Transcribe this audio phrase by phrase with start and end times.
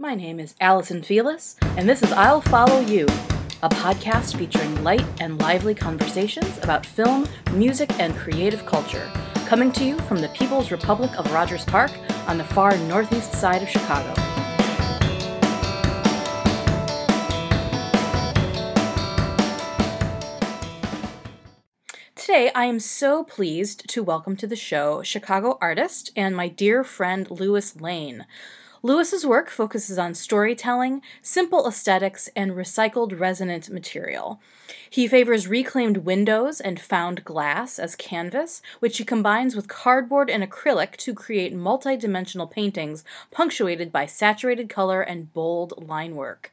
[0.00, 3.04] My name is Allison Felix, and this is I'll Follow You,
[3.64, 9.10] a podcast featuring light and lively conversations about film, music, and creative culture,
[9.46, 11.90] coming to you from the People's Republic of Rogers Park
[12.28, 14.14] on the far northeast side of Chicago.
[22.14, 26.84] Today, I am so pleased to welcome to the show Chicago artist and my dear
[26.84, 28.26] friend Lewis Lane.
[28.82, 34.40] Lewis's work focuses on storytelling, simple aesthetics, and recycled resonant material.
[34.88, 40.44] He favors reclaimed windows and found glass as canvas, which he combines with cardboard and
[40.44, 46.52] acrylic to create multi-dimensional paintings punctuated by saturated color and bold line work.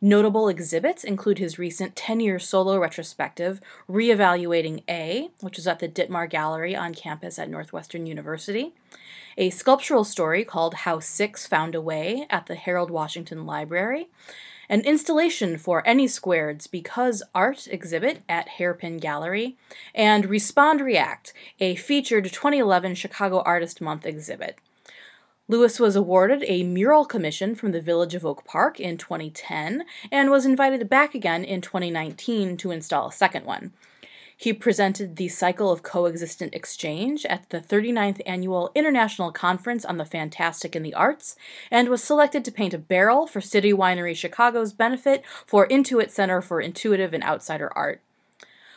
[0.00, 5.88] Notable exhibits include his recent 10 year solo retrospective, Reevaluating A, which is at the
[5.88, 8.72] Dittmar Gallery on campus at Northwestern University,
[9.36, 14.08] a sculptural story called How Six Found a Way at the Harold Washington Library,
[14.68, 19.56] an installation for Any Squared's Because Art exhibit at Hairpin Gallery,
[19.94, 24.58] and Respond React, a featured 2011 Chicago Artist Month exhibit.
[25.48, 30.30] Lewis was awarded a mural commission from the Village of Oak Park in 2010 and
[30.30, 33.72] was invited back again in 2019 to install a second one.
[34.40, 40.06] He presented the Cycle of Coexistent Exchange at the 39th Annual International Conference on the
[40.06, 41.36] Fantastic in the Arts
[41.70, 46.40] and was selected to paint a barrel for City Winery Chicago's benefit for Intuit Center
[46.40, 48.00] for Intuitive and Outsider Art.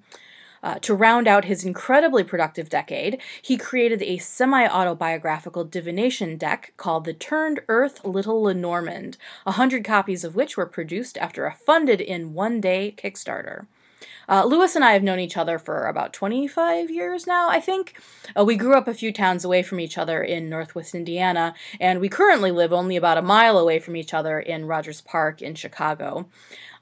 [0.67, 6.73] Uh, to round out his incredibly productive decade, he created a semi autobiographical divination deck
[6.77, 11.55] called The Turned Earth Little Lenormand, a hundred copies of which were produced after a
[11.55, 13.67] funded in one day Kickstarter.
[14.29, 17.95] Uh, Lewis and I have known each other for about 25 years now, I think.
[18.37, 22.01] Uh, we grew up a few towns away from each other in Northwest Indiana, and
[22.01, 25.55] we currently live only about a mile away from each other in Rogers Park in
[25.55, 26.27] Chicago.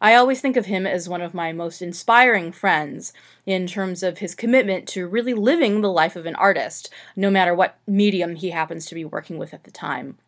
[0.04, 3.14] I always think of him as one of my most inspiring friends
[3.46, 7.54] in terms of his commitment to really living the life of an artist, no matter
[7.54, 10.18] what medium he happens to be working with at the time.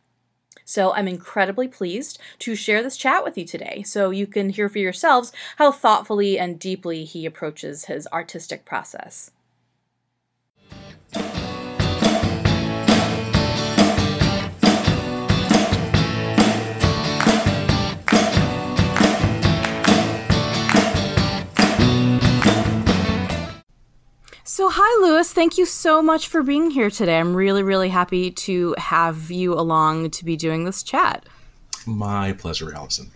[0.65, 4.71] So I'm incredibly pleased to share this chat with you today so you can hear
[4.71, 9.31] for yourselves how thoughtfully and deeply he approaches his artistic process.
[24.57, 25.35] So, hi, Lewis.
[25.35, 27.19] Thank you so much for being here today.
[27.19, 31.27] I'm really, really happy to have you along to be doing this chat.
[31.85, 33.11] My pleasure, Allison.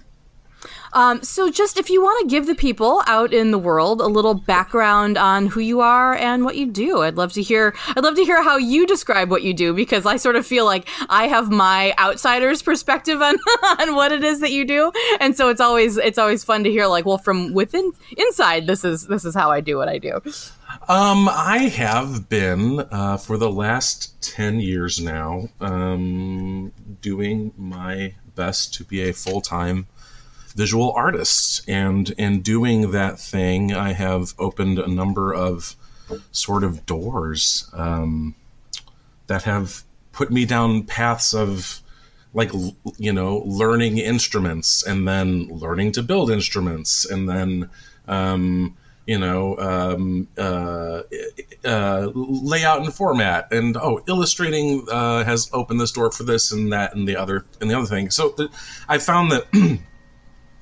[0.92, 4.06] Um, so, just if you want to give the people out in the world a
[4.06, 7.74] little background on who you are and what you do, I'd love to hear.
[7.96, 10.66] I'd love to hear how you describe what you do because I sort of feel
[10.66, 13.38] like I have my outsider's perspective on
[13.78, 16.70] on what it is that you do, and so it's always it's always fun to
[16.70, 19.96] hear like, well, from within inside, this is this is how I do what I
[19.96, 20.20] do.
[20.88, 28.74] Um, I have been uh, for the last ten years now um, doing my best
[28.74, 29.86] to be a full time
[30.54, 35.74] visual artist, and in doing that thing, I have opened a number of
[36.32, 38.34] sort of doors um,
[39.26, 39.82] that have
[40.12, 41.80] put me down paths of
[42.32, 42.52] like
[42.96, 47.70] you know learning instruments and then learning to build instruments and then
[48.06, 51.02] um, you know, um, uh,
[51.64, 56.72] uh, layout and format, and oh, illustrating uh, has opened this door for this and
[56.72, 58.10] that and the other and the other thing.
[58.10, 58.50] So th-
[58.88, 59.46] I found that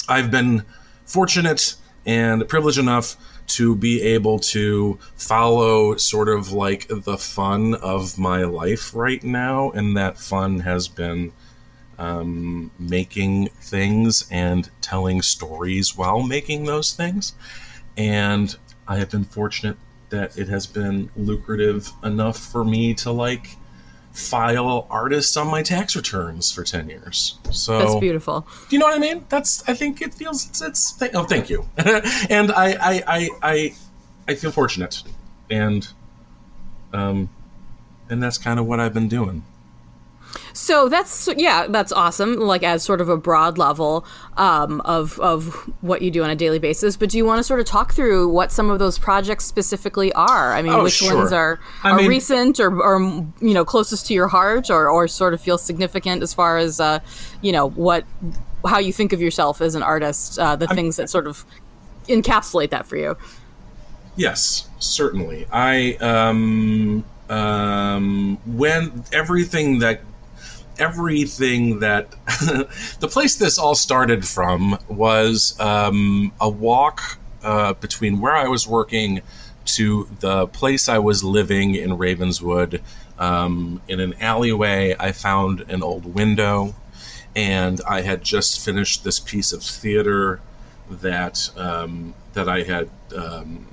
[0.09, 0.65] I've been
[1.05, 1.75] fortunate
[2.07, 3.17] and privileged enough
[3.49, 9.71] to be able to follow sort of like the fun of my life right now,
[9.73, 11.33] and that fun has been.
[12.01, 17.35] Um, making things and telling stories while making those things
[17.99, 18.57] and
[18.87, 19.77] I have been fortunate
[20.09, 23.57] that it has been lucrative enough for me to like
[24.13, 27.39] file artists on my tax returns for 10 years.
[27.53, 28.47] So That's beautiful.
[28.69, 29.27] Do you know what I mean?
[29.29, 31.69] That's I think it feels it's, it's th- oh thank you.
[31.77, 33.75] and I, I I I
[34.29, 35.03] I feel fortunate
[35.51, 35.87] and
[36.93, 37.29] um
[38.09, 39.45] and that's kind of what I've been doing.
[40.53, 42.37] So that's yeah, that's awesome.
[42.37, 44.05] Like as sort of a broad level
[44.37, 46.97] um, of of what you do on a daily basis.
[46.97, 50.13] But do you want to sort of talk through what some of those projects specifically
[50.13, 50.55] are?
[50.55, 51.17] I mean, oh, which sure.
[51.17, 53.01] ones are are mean- recent or, or
[53.41, 56.81] you know closest to your heart, or or sort of feel significant as far as
[56.81, 57.01] uh,
[57.41, 58.05] you know what
[58.67, 61.45] how you think of yourself as an artist, uh, the I'm, things that sort of
[62.09, 63.17] encapsulate that for you.
[64.17, 65.47] Yes, certainly.
[65.53, 70.01] I um um when everything that
[70.79, 72.11] everything that
[73.01, 78.67] the place this all started from was um, a walk uh, between where I was
[78.67, 79.21] working
[79.65, 82.83] to the place I was living in Ravenswood.
[83.19, 86.75] Um, in an alleyway, I found an old window,
[87.35, 90.41] and I had just finished this piece of theater
[90.91, 93.67] that um, that I had um,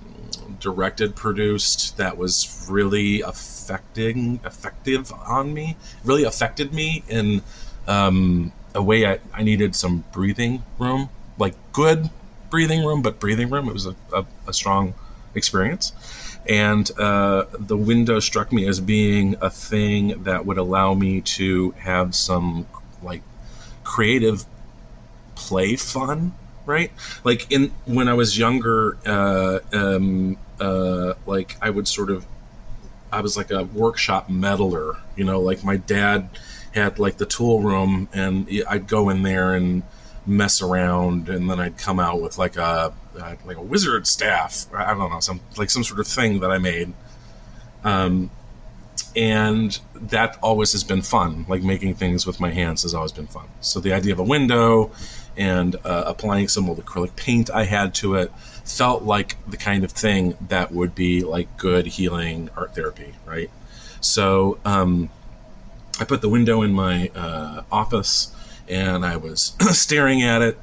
[0.66, 7.44] directed, produced that was really affecting, effective on me, really affected me in
[7.88, 12.10] um, a way I, I needed some breathing room, like good
[12.50, 13.70] breathing room, but breathing room.
[13.70, 14.96] It was a, a, a strong
[15.36, 15.94] experience.
[16.50, 21.76] And uh, the window struck me as being a thing that would allow me to
[21.78, 22.66] have some
[23.04, 23.22] like
[23.84, 24.46] creative
[25.36, 26.34] play fun
[26.66, 26.92] right?
[27.24, 32.26] Like in when I was younger, uh, um, uh, like I would sort of,
[33.12, 36.30] I was like a workshop meddler, you know, like my dad
[36.74, 39.84] had like the tool room, and I'd go in there and
[40.26, 44.66] mess around, and then I'd come out with like a uh, like a wizard staff.
[44.74, 46.94] I don't know, some like some sort of thing that I made.
[47.84, 48.32] Um,
[49.16, 51.46] and that always has been fun.
[51.48, 53.48] Like making things with my hands has always been fun.
[53.62, 54.92] So the idea of a window
[55.38, 58.32] and uh, applying some old acrylic paint I had to it
[58.66, 63.50] felt like the kind of thing that would be like good healing art therapy, right?
[64.02, 65.10] So um,
[66.00, 68.34] I put the window in my uh, office
[68.68, 70.58] and I was staring at it,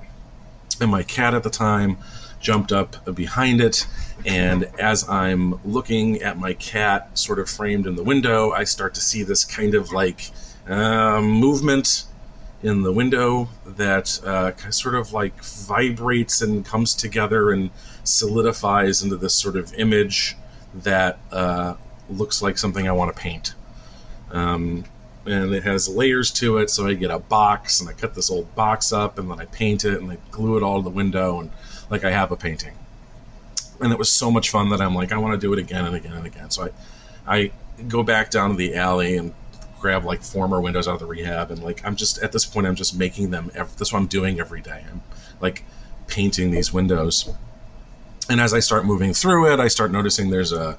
[0.81, 1.99] and my cat at the time
[2.41, 3.87] jumped up behind it.
[4.27, 8.95] And as I'm looking at my cat sort of framed in the window, I start
[8.95, 10.31] to see this kind of like
[10.69, 12.05] uh, movement
[12.63, 17.71] in the window that uh, sort of like vibrates and comes together and
[18.05, 20.37] solidifies into this sort of image
[20.75, 21.75] that uh,
[22.09, 23.55] looks like something I want to paint.
[24.31, 24.85] Um,
[25.25, 28.31] and it has layers to it, so I get a box and I cut this
[28.31, 30.91] old box up and then I paint it and I glue it all to the
[30.91, 31.51] window and
[31.91, 32.75] like I have a painting.
[33.81, 35.85] And it was so much fun that I'm like, I want to do it again
[35.85, 36.51] and again and again.
[36.51, 36.71] So
[37.27, 37.53] I, I
[37.89, 39.35] go back down to the alley and
[39.83, 42.67] grab like former windows out of the rehab and like I'm just at this point
[42.67, 43.51] I'm just making them.
[43.55, 44.85] Every, that's what I'm doing every day.
[44.91, 45.03] I'm
[45.41, 45.65] like
[46.07, 47.29] painting these windows,
[48.31, 50.79] and as I start moving through it, I start noticing there's a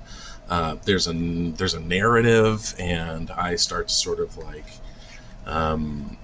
[0.50, 4.66] uh, there's a there's a narrative, and I start to sort of like
[5.46, 6.18] um,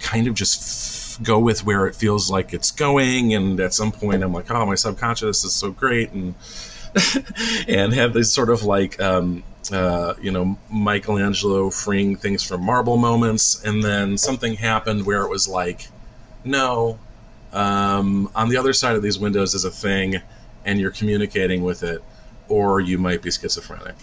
[0.00, 3.92] kind of just f- go with where it feels like it's going, and at some
[3.92, 6.34] point I'm like, oh, my subconscious is so great, and
[7.68, 9.42] and have this sort of like um,
[9.72, 15.30] uh, you know, Michelangelo freeing things from marble moments, and then something happened where it
[15.30, 15.88] was like,
[16.44, 16.98] no,
[17.52, 20.20] um, on the other side of these windows is a thing,
[20.64, 22.02] and you're communicating with it,
[22.48, 23.96] or you might be schizophrenic.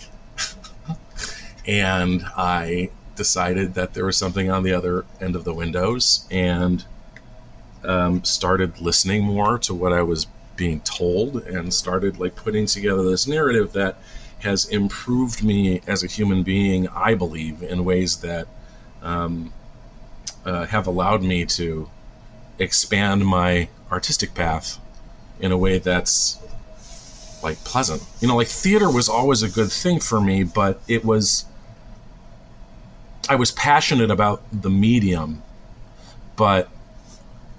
[1.68, 6.86] and I decided that there was something on the other end of the windows, and
[7.84, 13.04] um, started listening more to what I was being told, and started like putting together
[13.04, 13.98] this narrative that
[14.42, 18.48] has improved me as a human being, I believe, in ways that
[19.02, 19.54] um,
[20.46, 21.90] uh, have allowed me to
[22.60, 24.80] expand my artistic path
[25.40, 26.40] in a way that's
[27.44, 28.04] like pleasant.
[28.20, 31.46] You know, like theater was always a good thing for me, but it was
[33.30, 35.42] I was passionate about the medium,
[36.36, 36.70] but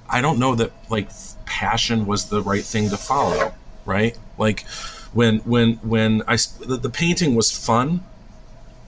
[0.09, 1.09] I don't know that like
[1.47, 4.17] passion was the right thing to follow, right?
[4.39, 4.65] Like
[5.12, 8.02] when when when I the, the painting was fun,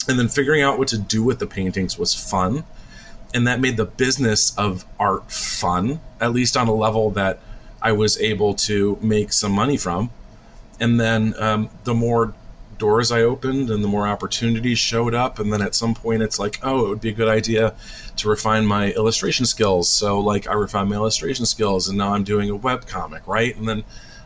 [0.09, 2.65] and then figuring out what to do with the paintings was fun,
[3.35, 7.41] and that made the business of art fun, at least on a level that
[7.83, 10.11] I was able to make some money from.
[10.81, 12.35] And then um, the more
[12.79, 15.39] doors I opened and the more opportunities showed up.
[15.39, 17.75] And then at some point, it's like, oh, it would be a good idea
[18.17, 19.89] to refine my illustration skills.
[19.89, 23.57] So, like, I refined my illustration skills, and now I'm doing a web comic, right?
[23.57, 23.85] And then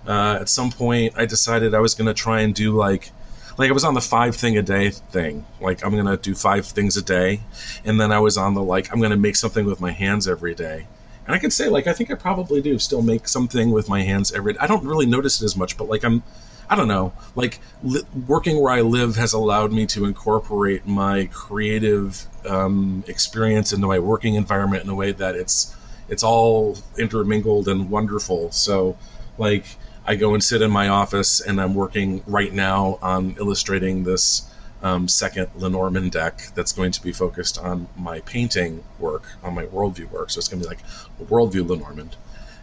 [0.08, 3.12] uh, at some point I decided I was going to try and do like
[3.58, 5.44] like I was on the five thing a day thing.
[5.60, 7.40] Like I'm gonna do five things a day,
[7.84, 10.54] and then I was on the like I'm gonna make something with my hands every
[10.54, 10.86] day.
[11.26, 14.02] And I could say like I think I probably do still make something with my
[14.02, 14.52] hands every.
[14.52, 14.60] day.
[14.60, 16.22] I don't really notice it as much, but like I'm,
[16.70, 17.12] I don't know.
[17.34, 23.72] Like li- working where I live has allowed me to incorporate my creative um, experience
[23.72, 25.74] into my working environment in a way that it's
[26.08, 28.52] it's all intermingled and wonderful.
[28.52, 28.96] So
[29.36, 29.66] like
[30.08, 34.50] I go and sit in my office and I'm working right now on illustrating this
[34.82, 39.66] um, second Lenormand deck that's going to be focused on my painting work, on my
[39.66, 40.30] worldview work.
[40.30, 40.82] So it's going to be like
[41.20, 42.16] a worldview Lenormand,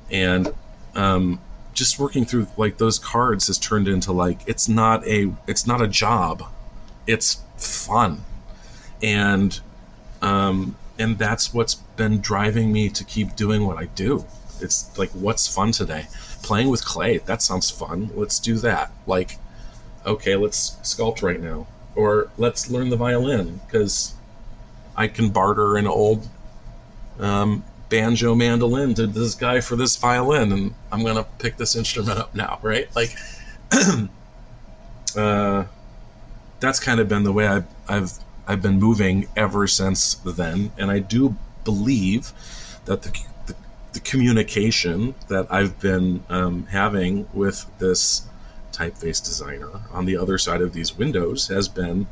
[0.09, 0.55] and
[0.95, 1.39] um,
[1.75, 5.83] just working through like those cards has turned into like it's not a it's not
[5.83, 6.45] a job,
[7.05, 8.23] it's fun,
[9.03, 9.59] and
[10.23, 14.25] um, and that's what's been driving me to keep doing what I do.
[14.61, 16.07] It's like what's fun today?
[16.45, 17.17] Playing with clay.
[17.17, 18.11] That sounds fun.
[18.13, 18.91] Let's do that.
[19.07, 19.39] Like,
[20.05, 24.13] okay, let's sculpt right now or let's learn the violin because
[24.95, 26.27] I can barter an old
[27.19, 32.19] um, banjo mandolin to this guy for this violin, and I'm gonna pick this instrument
[32.19, 32.93] up now, right?
[32.95, 33.15] Like,
[35.15, 35.65] uh,
[36.59, 38.11] that's kind of been the way I've I've
[38.47, 42.31] I've been moving ever since then, and I do believe
[42.85, 43.17] that the
[43.95, 48.27] the, communication that I've been um, having with this
[48.71, 52.07] typeface designer on the other side of these windows has been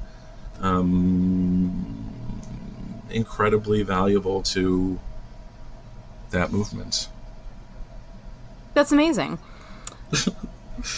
[0.60, 2.12] um,
[3.10, 5.00] incredibly valuable to
[6.32, 7.10] that movement.
[8.74, 9.38] That's amazing.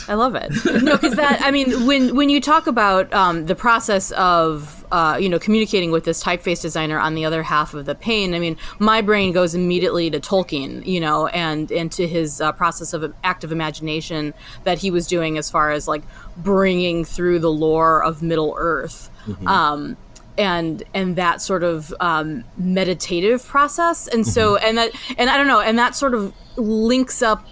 [0.08, 0.52] I love it.
[0.82, 5.18] No, because that I mean, when when you talk about um, the process of uh,
[5.20, 8.40] you know communicating with this typeface designer on the other half of the pane, I
[8.40, 13.14] mean, my brain goes immediately to Tolkien, you know, and into his uh, process of
[13.24, 16.04] active imagination that he was doing as far as like
[16.38, 19.10] bringing through the lore of Middle Earth.
[19.28, 19.48] Mm-hmm.
[19.48, 19.98] Um,
[20.38, 24.66] and and that sort of um, meditative process and so mm-hmm.
[24.66, 27.46] and that and i don't know and that sort of links up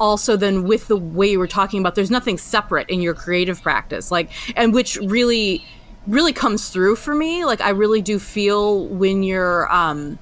[0.00, 3.62] also then with the way you were talking about there's nothing separate in your creative
[3.62, 5.62] practice like and which really
[6.06, 7.44] really comes through for me.
[7.44, 10.18] Like i really do feel when you're um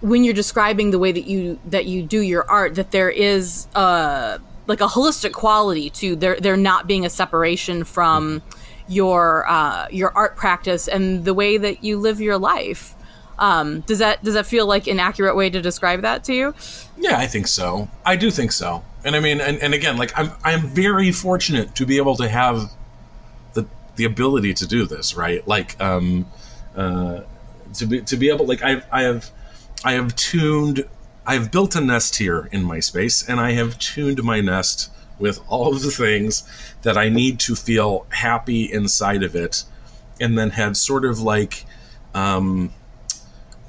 [0.00, 3.66] when you're describing the way that you that you do your art that there is
[3.74, 8.42] uh like a holistic quality to there there not being a separation from
[8.88, 12.95] your uh your art practice and the way that you live your life
[13.38, 16.54] um, does that does that feel like an accurate way to describe that to you?
[16.96, 17.88] Yeah, I think so.
[18.04, 18.84] I do think so.
[19.04, 22.28] And I mean, and, and again, like I'm I'm very fortunate to be able to
[22.28, 22.70] have
[23.54, 23.66] the
[23.96, 25.46] the ability to do this, right?
[25.46, 26.26] Like um,
[26.74, 27.20] uh,
[27.74, 29.30] to be to be able like I I have
[29.84, 30.88] I have tuned
[31.26, 34.90] I have built a nest here in my space, and I have tuned my nest
[35.18, 36.44] with all of the things
[36.82, 39.64] that I need to feel happy inside of it,
[40.20, 41.64] and then had sort of like
[42.14, 42.72] um,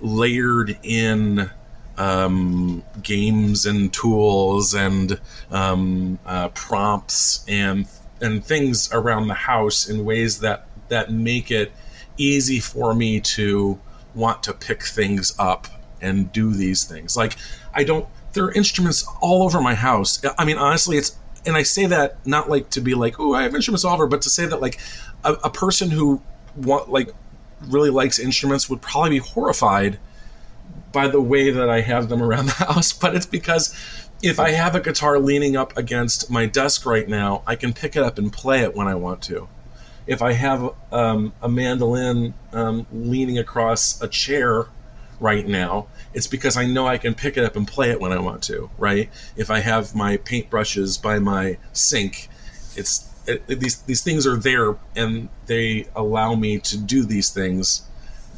[0.01, 1.49] layered in
[1.97, 5.19] um, games and tools and
[5.51, 7.87] um, uh, prompts and
[8.21, 11.71] and things around the house in ways that that make it
[12.17, 13.79] easy for me to
[14.15, 15.67] want to pick things up
[16.01, 17.17] and do these things.
[17.17, 17.35] Like
[17.73, 20.21] I don't there are instruments all over my house.
[20.37, 23.43] I mean honestly it's and I say that not like to be like, oh, I
[23.43, 24.79] have instruments all over, but to say that like
[25.23, 26.21] a, a person who
[26.55, 27.13] want like
[27.61, 29.99] really likes instruments would probably be horrified
[30.91, 33.75] by the way that I have them around the house, but it's because
[34.21, 37.95] if I have a guitar leaning up against my desk right now, I can pick
[37.95, 39.47] it up and play it when I want to.
[40.07, 44.67] If I have um, a mandolin um, leaning across a chair
[45.19, 48.11] right now, it's because I know I can pick it up and play it when
[48.11, 49.09] I want to, right?
[49.35, 52.29] If I have my paintbrushes by my sink,
[52.75, 53.06] it's it, it,
[53.47, 57.83] these these things are there and they allow me to do these things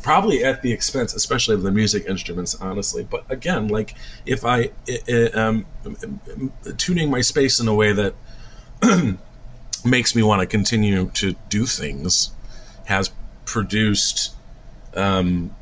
[0.01, 3.03] probably at the expense especially of the music instruments honestly.
[3.03, 4.71] But again like if i
[5.33, 5.65] um,
[6.77, 8.15] tuning my space in a way that
[9.85, 12.31] makes me want to continue to do things
[12.85, 13.11] has
[13.45, 14.33] produced
[14.95, 15.55] um,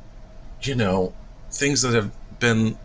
[0.61, 1.13] you know
[1.51, 2.77] things that have been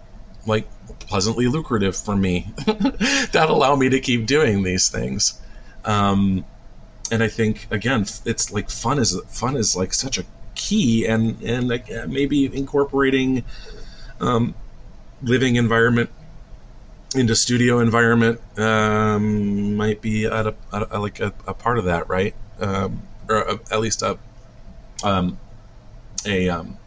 [0.47, 0.67] like
[1.01, 5.41] pleasantly lucrative for me that allow me to keep doing these things
[5.85, 6.45] um,
[7.11, 10.25] and I think again, it's like fun is fun is like such a
[10.55, 13.45] key, and and like maybe incorporating
[14.21, 14.55] um,
[15.23, 16.11] living environment
[17.15, 21.85] into studio environment um, might be at a, at a like a, a, part of
[21.85, 22.35] that, right?
[22.59, 24.19] Um, or a, at least a
[25.05, 25.39] um,
[26.25, 26.79] a um,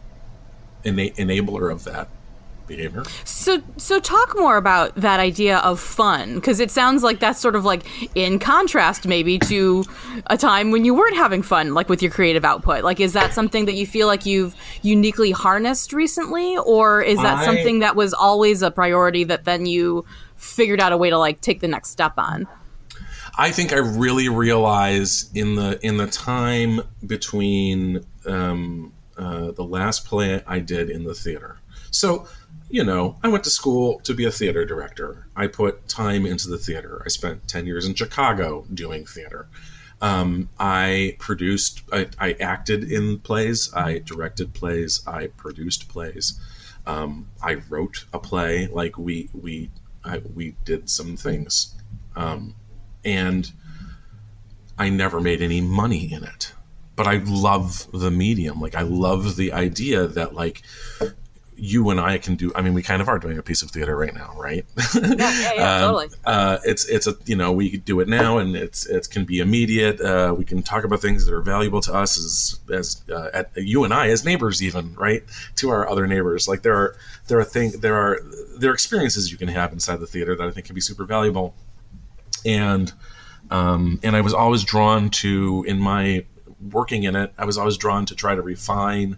[0.84, 2.08] ena- enabler of that
[2.66, 3.04] behavior.
[3.24, 7.56] So, so talk more about that idea of fun because it sounds like that's sort
[7.56, 9.84] of like in contrast, maybe to
[10.26, 12.84] a time when you weren't having fun, like with your creative output.
[12.84, 17.38] Like, is that something that you feel like you've uniquely harnessed recently, or is that
[17.38, 20.04] I, something that was always a priority that then you
[20.36, 22.46] figured out a way to like take the next step on?
[23.38, 30.06] I think I really realize in the in the time between um, uh, the last
[30.06, 31.58] play I did in the theater.
[31.90, 32.28] So
[32.68, 35.28] you know, I went to school to be a theater director.
[35.36, 37.02] I put time into the theater.
[37.04, 39.48] I spent 10 years in Chicago doing theater.
[40.00, 46.38] Um, I produced, I, I, acted in plays, I directed plays, I produced plays.
[46.86, 48.68] Um, I wrote a play.
[48.68, 49.70] Like we we
[50.04, 51.74] I, we did some things,
[52.14, 52.54] um,
[53.04, 53.50] and
[54.78, 56.52] I never made any money in it.
[56.94, 58.60] But I love the medium.
[58.60, 60.62] Like I love the idea that like
[61.56, 62.52] you and I can do.
[62.54, 64.64] I mean, we kind of are doing a piece of theater right now, right?
[64.94, 66.08] Yeah, yeah, yeah um, totally.
[66.24, 69.40] Uh, it's it's a you know we do it now, and it's it can be
[69.40, 70.00] immediate.
[70.00, 73.50] Uh, we can talk about things that are valuable to us as as uh, at,
[73.56, 75.22] you and I as neighbors, even right
[75.56, 76.48] to our other neighbors.
[76.48, 76.96] Like there are
[77.28, 78.20] there are things there are
[78.58, 81.04] there are experiences you can have inside the theater that I think can be super
[81.04, 81.54] valuable,
[82.44, 82.92] and
[83.50, 86.24] um, and I was always drawn to in my
[86.72, 87.32] working in it.
[87.38, 89.16] I was always drawn to try to refine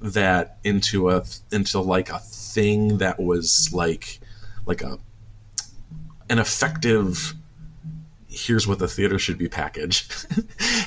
[0.00, 4.20] that into a into like a thing that was like
[4.66, 4.98] like a
[6.30, 7.34] an effective
[8.28, 10.26] here's what the theater should be packaged.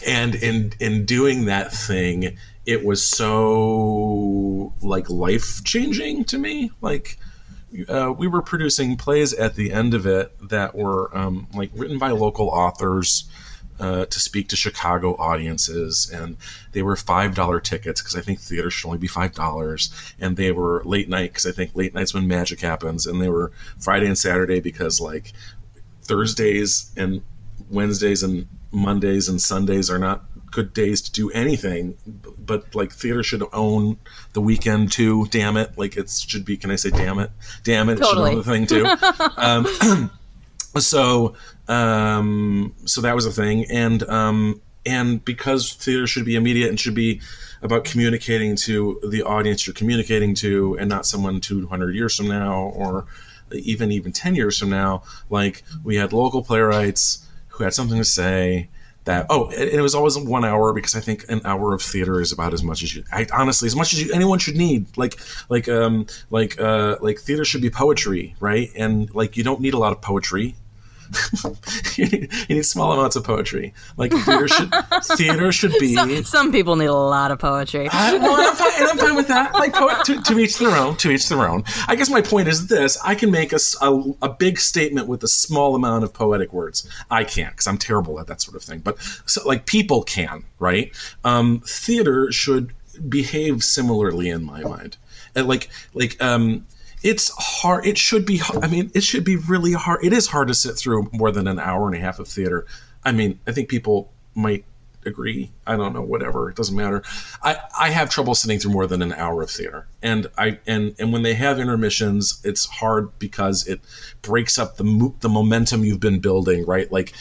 [0.08, 6.72] And in in doing that thing it was so like life changing to me.
[6.82, 7.18] Like
[7.88, 11.98] uh, we were producing plays at the end of it that were um, like written
[11.98, 13.30] by local authors
[13.82, 16.38] uh, to speak to Chicago audiences, and
[16.72, 20.38] they were five dollar tickets because I think theater should only be five dollars, and
[20.38, 23.52] they were late night because I think late nights when magic happens, and they were
[23.80, 25.34] Friday and Saturday because like
[26.04, 27.24] Thursdays and
[27.72, 31.98] Wednesdays and Mondays and Sundays are not good days to do anything
[32.46, 33.98] but like theater should own
[34.34, 35.78] the weekend too damn it.
[35.78, 37.32] Like it should be can i say damn it?
[37.64, 38.32] Damn it totally.
[38.32, 39.32] it should own the thing too.
[39.38, 40.12] Um,
[40.80, 41.36] so
[41.68, 46.80] um, so that was a thing, and um, and because theater should be immediate and
[46.80, 47.22] should be
[47.62, 52.72] about communicating to the audience you're communicating to, and not someone 200 years from now
[52.76, 53.06] or
[53.54, 55.04] even even 10 years from now.
[55.30, 58.70] Like we had local playwrights who had something to say
[59.04, 62.22] that oh it, it, was always one hour because i think an hour of theater
[62.22, 64.96] is about as much as you I, honestly as much as you, anyone should need.
[64.96, 68.70] Like like um like uh like theater should be poetry right?
[68.76, 70.56] And like you don't need a lot of poetry
[71.98, 73.74] you, need, you, need, small amounts of poetry.
[73.98, 75.96] Like theater should theater should be.
[75.96, 77.90] Some, some people need a lot of poetry.
[77.92, 79.54] I, well, and I'm, fine, and I'm fine with that.
[79.54, 79.74] Like
[80.06, 80.96] to, to, each their own.
[80.98, 81.64] To each their own.
[81.88, 85.24] I guess my point is this: I can make a, a, a big statement with
[85.24, 86.88] a small amount of poetic words.
[87.10, 88.80] I can't because I'm terrible at that sort of thing.
[88.80, 90.92] But so, like people can, right?
[91.24, 92.74] Um, theater should
[93.08, 94.98] behave similarly in my mind.
[95.36, 96.66] And like like um
[97.04, 97.86] it's hard.
[97.86, 98.42] It should be.
[98.62, 100.04] I mean, it should be really hard.
[100.04, 102.66] It is hard to sit through more than an hour and a half of theater.
[103.04, 104.66] I mean, I think people might
[105.06, 105.52] agree.
[105.66, 106.02] I don't know.
[106.02, 106.50] Whatever.
[106.50, 107.04] It doesn't matter.
[107.42, 110.96] I I have trouble sitting through more than an hour of theater, and I and
[111.00, 113.82] and when they have intermissions, it's hard because it
[114.22, 116.66] breaks up the mo- the momentum you've been building.
[116.66, 116.92] Right.
[116.92, 117.14] Like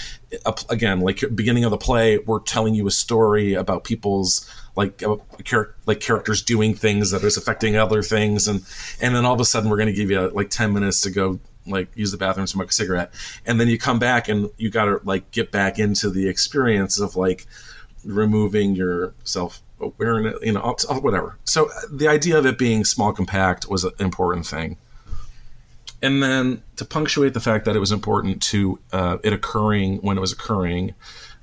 [0.68, 4.48] again, like beginning of the play, we're telling you a story about people's
[4.80, 5.16] like uh,
[5.84, 8.64] like characters doing things that is affecting other things, and
[9.00, 11.10] and then all of a sudden we're going to give you like ten minutes to
[11.10, 13.12] go like use the bathroom, smoke a cigarette,
[13.44, 16.98] and then you come back and you got to like get back into the experience
[16.98, 17.46] of like
[18.04, 21.36] removing your self awareness, you know, whatever.
[21.44, 24.78] So uh, the idea of it being small, compact was an important thing.
[26.02, 30.16] And then to punctuate the fact that it was important to uh, it occurring when
[30.16, 30.94] it was occurring,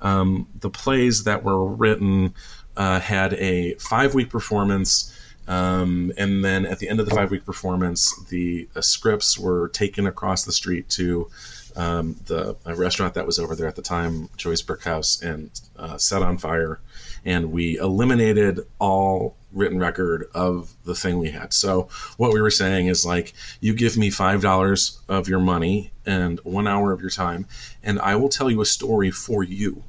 [0.01, 2.33] um, the plays that were written
[2.77, 5.13] uh, had a five week performance.
[5.47, 9.69] Um, and then at the end of the five week performance, the, the, scripts were
[9.69, 11.29] taken across the street to
[11.75, 15.97] um, the restaurant that was over there at the time, Joyce Brick House, and uh,
[15.97, 16.79] set on fire.
[17.23, 21.53] And we eliminated all written record of the thing we had.
[21.53, 21.87] So
[22.17, 26.39] what we were saying is like, you give me five dollars of your money and
[26.41, 27.47] one hour of your time,
[27.81, 29.83] and I will tell you a story for you.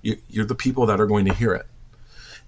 [0.00, 1.66] you you're the people that are going to hear it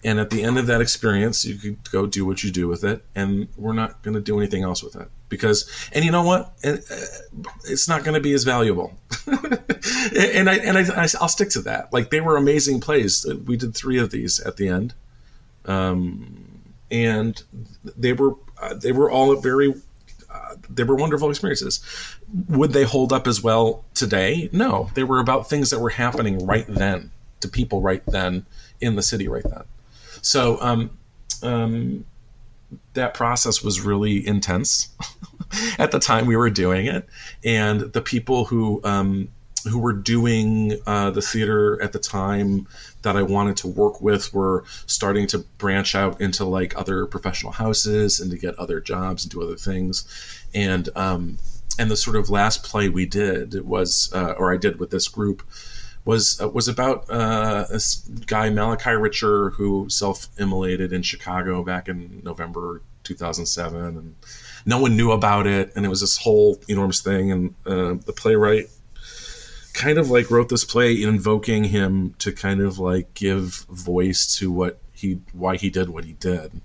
[0.04, 2.82] and at the end of that experience, you could go do what you do with
[2.84, 6.24] it, and we're not going to do anything else with it because, and you know
[6.24, 6.76] what, uh,
[7.64, 8.92] it's not going to be as valuable.
[9.26, 11.92] and I and I, I'll stick to that.
[11.92, 13.26] Like they were amazing plays.
[13.46, 14.94] We did three of these at the end,
[15.66, 17.40] um, and
[17.96, 19.72] they were uh, they were all very
[20.30, 21.80] uh, they were wonderful experiences.
[22.48, 24.48] Would they hold up as well today?
[24.52, 28.46] No, they were about things that were happening right then to people right then
[28.80, 29.62] in the city right then.
[30.22, 30.90] So um,
[31.42, 32.04] um,
[32.94, 34.88] that process was really intense
[35.78, 37.06] at the time we were doing it,
[37.44, 39.28] and the people who um,
[39.68, 42.66] who were doing uh, the theater at the time
[43.02, 47.52] that I wanted to work with were starting to branch out into like other professional
[47.52, 50.04] houses and to get other jobs and do other things,
[50.54, 51.38] and um,
[51.78, 55.08] and the sort of last play we did was, uh, or I did with this
[55.08, 55.42] group,
[56.04, 62.22] was uh, was about uh, this guy Malachi Ritscher who self-immolated in Chicago back in
[62.24, 64.14] November 2007, and
[64.66, 67.30] no one knew about it, and it was this whole enormous thing.
[67.30, 68.66] And uh, the playwright
[69.74, 74.50] kind of like wrote this play invoking him to kind of like give voice to
[74.50, 76.60] what he why he did what he did,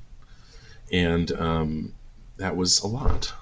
[0.91, 1.93] and um,
[2.38, 3.34] that was a lot.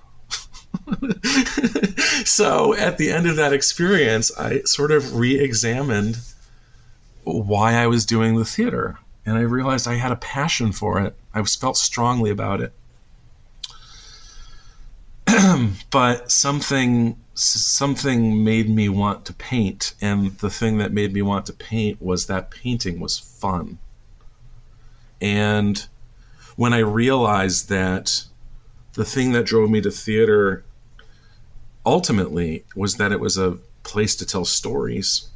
[2.26, 6.19] so at the end of that experience, I sort of re-examined
[7.24, 11.15] why I was doing the theater, and I realized I had a passion for it.
[11.34, 12.74] I felt strongly about it.
[15.91, 21.45] but something something made me want to paint and the thing that made me want
[21.45, 23.78] to paint was that painting was fun
[25.19, 25.88] and
[26.56, 28.24] when i realized that
[28.93, 30.63] the thing that drove me to theater
[31.86, 35.30] ultimately was that it was a place to tell stories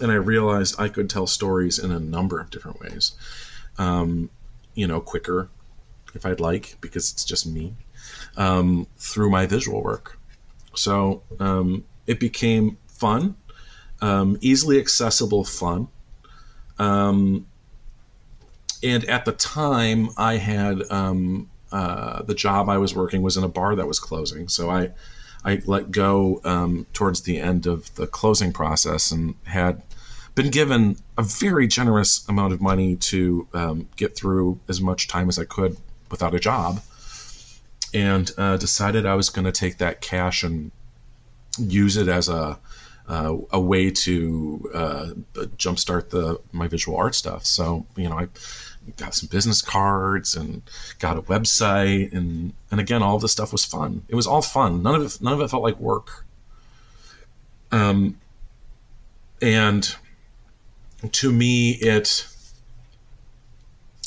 [0.00, 3.12] and i realized i could tell stories in a number of different ways
[3.78, 4.30] um,
[4.74, 5.48] you know quicker
[6.14, 7.74] if i'd like because it's just me
[8.36, 10.18] um, through my visual work.
[10.74, 13.36] So um, it became fun,
[14.00, 15.88] um, easily accessible fun.
[16.78, 17.46] Um,
[18.82, 23.42] and at the time, I had um, uh, the job I was working was in
[23.42, 24.48] a bar that was closing.
[24.48, 24.90] So I,
[25.48, 29.82] I let go um, towards the end of the closing process and had
[30.34, 35.28] been given a very generous amount of money to um, get through as much time
[35.28, 35.78] as I could
[36.10, 36.82] without a job.
[37.94, 40.70] And uh, decided I was going to take that cash and
[41.58, 42.58] use it as a
[43.08, 45.06] uh, a way to uh,
[45.56, 47.46] jumpstart the my visual art stuff.
[47.46, 48.28] So you know, I
[48.96, 50.62] got some business cards and
[50.98, 54.04] got a website, and and again, all this stuff was fun.
[54.08, 54.82] It was all fun.
[54.82, 56.26] None of it none of it felt like work.
[57.72, 58.18] Um,
[59.40, 59.94] and
[61.12, 62.26] to me, it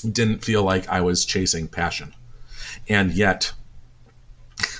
[0.09, 2.13] didn't feel like I was chasing passion,
[2.87, 3.53] and yet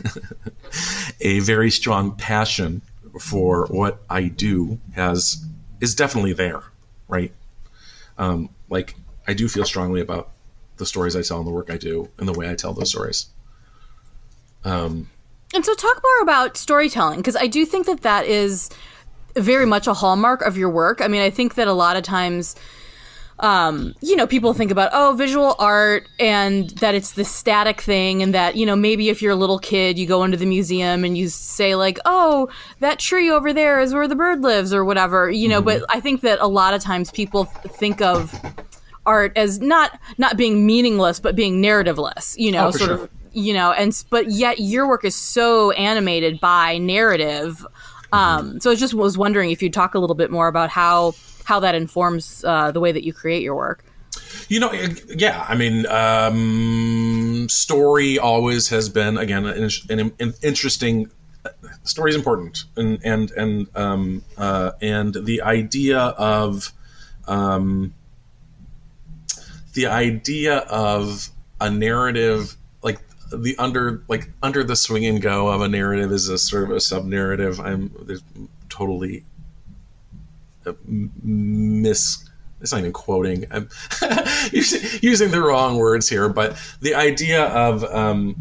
[1.22, 2.84] a very strong passion
[3.20, 5.46] for what I do has
[5.80, 6.62] is definitely there,
[7.08, 7.34] right?
[8.18, 8.96] Um, like
[9.28, 10.32] I do feel strongly about
[10.78, 12.90] the stories I tell and the work I do and the way I tell those
[12.90, 13.28] stories.
[14.64, 15.10] Um,
[15.54, 18.70] and so, talk more about storytelling because I do think that that is
[19.36, 21.02] very much a hallmark of your work.
[21.02, 22.56] I mean, I think that a lot of times
[23.42, 28.22] um, you know, people think about, oh, visual art and that it's the static thing,
[28.22, 31.04] and that, you know, maybe if you're a little kid, you go into the museum
[31.04, 32.50] and you say, like, oh,
[32.80, 35.82] that tree over there is where the bird lives, or whatever, you know, mm-hmm.
[35.82, 38.32] but I think that a lot of times people think of
[39.06, 43.04] art as not not being meaningless but being narrativeless you know oh, sort sure.
[43.04, 47.66] of you know and but yet your work is so animated by narrative
[48.14, 48.58] um, mm-hmm.
[48.60, 51.60] so i just was wondering if you'd talk a little bit more about how how
[51.60, 53.84] that informs uh, the way that you create your work.
[54.50, 54.72] You know,
[55.08, 55.46] yeah.
[55.48, 61.10] I mean, um, story always has been again an, an, an interesting.
[61.84, 66.72] Story is important, and and and um, uh, and the idea of
[67.28, 67.94] um,
[69.74, 73.00] the idea of a narrative like
[73.32, 76.72] the under like under the swing and go of a narrative is a sort of
[76.72, 77.60] a sub narrative.
[77.60, 78.24] I'm there's
[78.70, 79.24] totally
[80.86, 83.70] miss it's not even quoting i'm
[84.52, 88.36] using the wrong words here but the idea of um,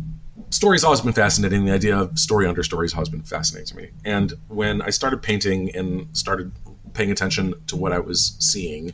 [0.50, 1.64] story's always been fascinating.
[1.64, 3.90] The idea of story under stories has always been fascinating to me.
[4.04, 6.52] And when i started painting and started
[6.92, 8.92] paying attention to what i was seeing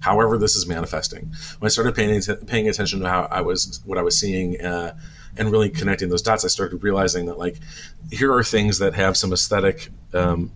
[0.00, 3.98] however this is manifesting when i started paying, paying attention to how i was what
[3.98, 4.94] i was seeing uh,
[5.36, 7.56] and really connecting those dots i started realizing that like
[8.10, 10.50] here are things that have some aesthetic um,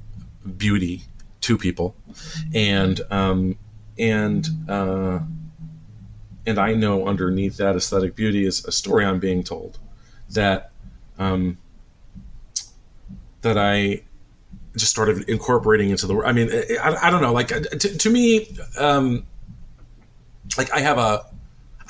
[0.57, 1.03] beauty
[1.41, 1.95] two people,
[2.55, 3.59] and um,
[3.99, 5.21] and uh,
[6.47, 9.79] and I know underneath that aesthetic beauty is a story I'm being told
[10.31, 10.73] that
[11.19, 11.59] um,
[13.43, 14.03] that I
[14.77, 16.23] just started incorporating into the.
[16.23, 16.51] I mean,
[16.81, 17.33] I, I don't know.
[17.33, 19.27] Like to, to me, um,
[20.57, 21.27] like I have a.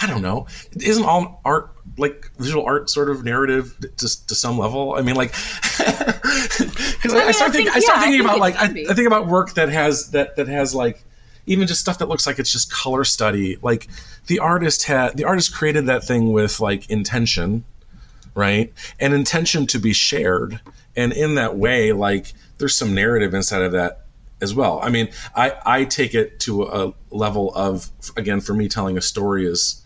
[0.01, 0.47] I don't know.
[0.81, 4.95] Isn't all art like visual art sort of narrative to, to some level?
[4.95, 5.33] I mean, like
[5.79, 9.07] because I, I, I, start thinking, I start yeah, thinking about like I, I, think
[9.07, 11.05] about work that has that that has like
[11.47, 13.59] even just stuff that looks like it's just color study.
[13.61, 13.89] Like
[14.27, 17.65] the artist had the artist created that thing with like intention,
[18.35, 18.73] right?
[18.99, 20.61] And intention to be shared,
[20.97, 24.07] and in that way, like there's some narrative inside of that
[24.41, 24.81] as well.
[24.83, 29.03] I mean, I I take it to a level of again for me telling a
[29.03, 29.80] story is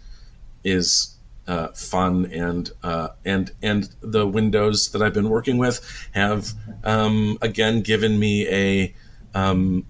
[0.65, 1.15] is
[1.47, 7.39] uh, fun and uh, and and the windows that I've been working with have um,
[7.43, 8.95] again given me a
[9.35, 9.85] um,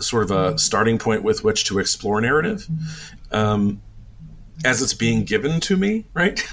[0.00, 2.66] sort of a starting point with which to explore narrative.
[3.30, 3.82] Um,
[4.64, 6.44] as it's being given to me, right?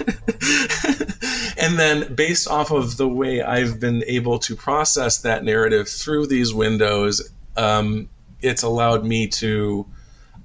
[1.58, 6.28] and then based off of the way I've been able to process that narrative through
[6.28, 8.08] these windows, um,
[8.40, 9.86] it's allowed me to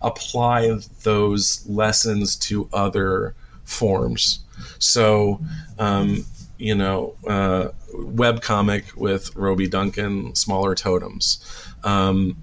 [0.02, 4.40] apply those lessons to other forms.
[4.80, 5.40] So,
[5.80, 6.26] um,
[6.58, 11.44] you know, uh, web comic with Roby Duncan, smaller totems.
[11.84, 12.38] Um,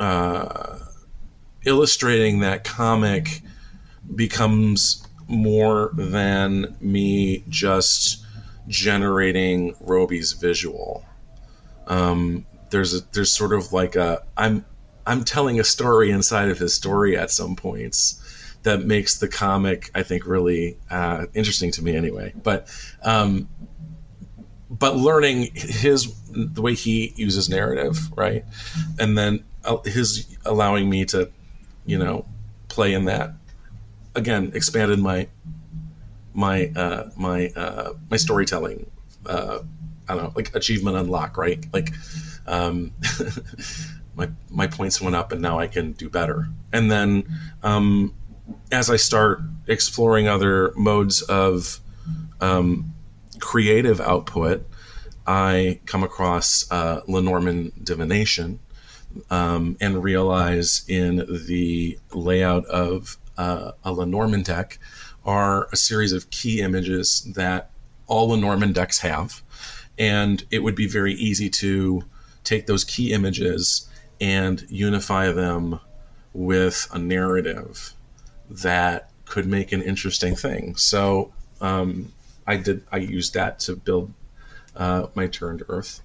[0.00, 0.78] uh,
[1.64, 3.42] illustrating that comic
[4.14, 8.24] becomes more than me just
[8.68, 11.04] generating Roby's visual.
[11.86, 14.64] Um, there's a, there's sort of like a I'm
[15.08, 18.22] I'm telling a story inside of his story at some points
[18.62, 22.34] that makes the comic I think really uh, interesting to me anyway.
[22.42, 22.68] But
[23.02, 23.48] um,
[24.70, 28.44] but learning his the way he uses narrative, right,
[28.98, 31.30] and then uh, his allowing me to,
[31.86, 32.26] you know,
[32.68, 33.32] play in that
[34.14, 35.26] again expanded my
[36.34, 38.90] my uh, my uh, my storytelling.
[39.24, 39.60] Uh,
[40.06, 41.64] I don't know, like achievement unlock, right?
[41.72, 41.94] Like
[42.46, 42.92] um,
[44.18, 46.48] my my points went up, and now I can do better.
[46.72, 47.24] And then
[47.62, 48.12] um,
[48.70, 51.80] as I start exploring other modes of
[52.40, 52.92] um,
[53.38, 54.66] creative output,
[55.26, 58.58] I come across uh, Lenormand divination
[59.30, 64.78] um, and realize in the layout of uh, a Lenormand deck
[65.24, 67.70] are a series of key images that
[68.08, 69.42] all Lenormand decks have.
[69.96, 72.02] And it would be very easy to
[72.42, 73.88] take those key images
[74.20, 75.80] and unify them
[76.32, 77.92] with a narrative
[78.50, 80.76] that could make an interesting thing.
[80.76, 82.12] So um,
[82.46, 82.84] I did.
[82.90, 84.12] I used that to build
[84.76, 86.02] uh, my turned Earth,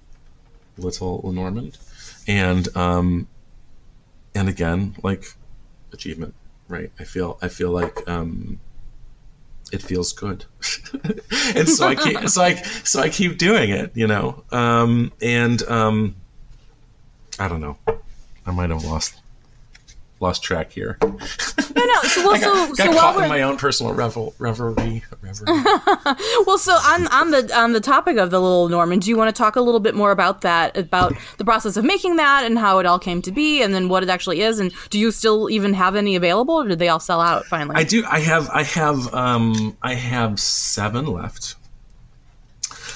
[0.76, 1.78] Little Lenormand,
[2.26, 3.28] and um,
[4.34, 5.24] and again, like
[5.94, 6.34] achievement
[6.68, 8.60] right i feel i feel like um
[9.72, 10.44] it feels good
[11.56, 15.62] and so i keep so i so i keep doing it you know um and
[15.64, 16.14] um
[17.38, 17.76] i don't know
[18.46, 19.20] i might have lost
[20.24, 20.96] lost track here.
[21.02, 22.02] no, no.
[22.02, 25.02] So, well, got, so, got so caught in my own personal revel, revelry.
[25.22, 25.62] revelry.
[26.46, 29.34] well, so on on the on the topic of the little Lenormand, do you want
[29.34, 32.58] to talk a little bit more about that, about the process of making that, and
[32.58, 35.10] how it all came to be, and then what it actually is, and do you
[35.10, 37.76] still even have any available, or did they all sell out finally?
[37.76, 38.04] I do.
[38.06, 38.48] I have.
[38.50, 39.12] I have.
[39.14, 41.56] Um, I have seven left.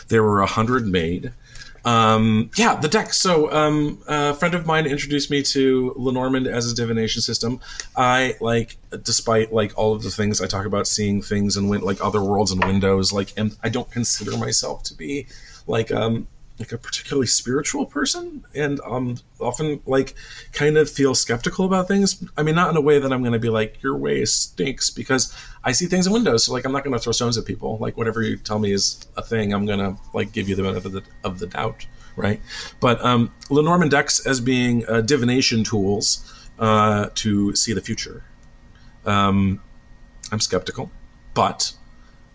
[0.08, 1.32] There were a hundred made.
[1.88, 3.14] Um, yeah, the deck.
[3.14, 7.60] So, um, a friend of mine introduced me to Lenormand as a divination system.
[7.96, 11.80] I like, despite like all of the things I talk about, seeing things and win-
[11.80, 13.10] like other worlds and windows.
[13.10, 15.28] Like, I don't consider myself to be
[15.66, 16.26] like um
[16.58, 20.14] like a particularly spiritual person, and um often like
[20.52, 22.24] kind of feel skeptical about things.
[22.36, 24.90] I mean, not in a way that I'm going to be like your way stinks
[24.90, 26.44] because I see things in windows.
[26.44, 27.78] So like, I'm not going to throw stones at people.
[27.78, 30.62] Like whatever you tell me is a thing, I'm going to like give you the
[30.62, 32.40] benefit of the, of the doubt, right?
[32.80, 38.24] But um, Lenormand decks as being uh, divination tools uh, to see the future.
[39.06, 39.62] Um,
[40.32, 40.90] I'm skeptical,
[41.34, 41.72] but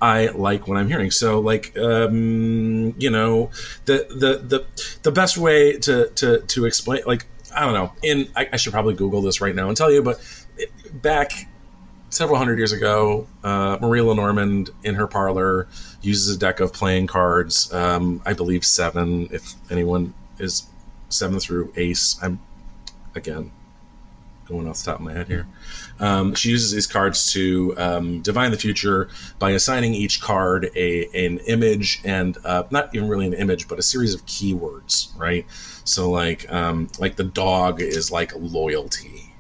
[0.04, 1.12] I like what I'm hearing.
[1.12, 3.52] So, like, um, you know,
[3.86, 4.66] the the the
[5.04, 7.94] the best way to to to explain, like, I don't know.
[8.04, 10.20] In I, I should probably Google this right now and tell you, but
[10.92, 11.48] back
[12.10, 15.70] several hundred years ago, uh, Marie Lenormand in her parlor
[16.02, 17.74] uses a deck of playing cards.
[17.74, 19.30] Um, I believe seven.
[19.32, 20.64] If anyone is
[21.08, 22.42] seven through ace, I'm
[23.16, 23.54] again
[24.48, 25.48] going off the top of my head here.
[26.00, 31.06] Um, she uses these cards to um, divine the future by assigning each card a
[31.26, 35.46] an image and uh, not even really an image, but a series of keywords, right?
[35.84, 39.34] So like um, like the dog is like loyalty,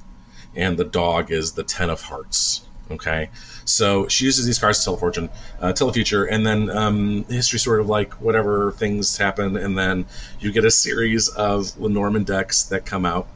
[0.56, 2.68] and the dog is the ten of hearts.
[2.92, 3.30] Okay,
[3.64, 5.30] so she uses these cards to tell fortune,
[5.62, 9.78] uh, tell a future, and then um, history sort of like whatever things happen, and
[9.78, 10.06] then
[10.40, 13.28] you get a series of Lenormand decks that come out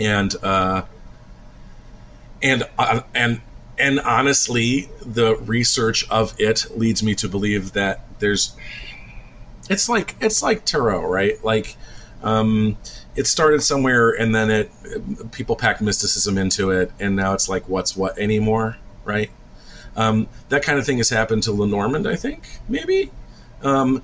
[0.00, 0.82] and uh,
[2.42, 3.40] and uh, and
[3.78, 8.56] and honestly, the research of it leads me to believe that there's
[9.68, 11.42] it's like it's like tarot, right?
[11.44, 11.76] Like
[12.22, 12.76] um,
[13.16, 14.70] it started somewhere, and then it
[15.32, 19.30] people packed mysticism into it, and now it's like what's what anymore, right?
[19.96, 23.10] Um, that kind of thing has happened to Lenormand, I think, maybe.
[23.62, 24.02] Um,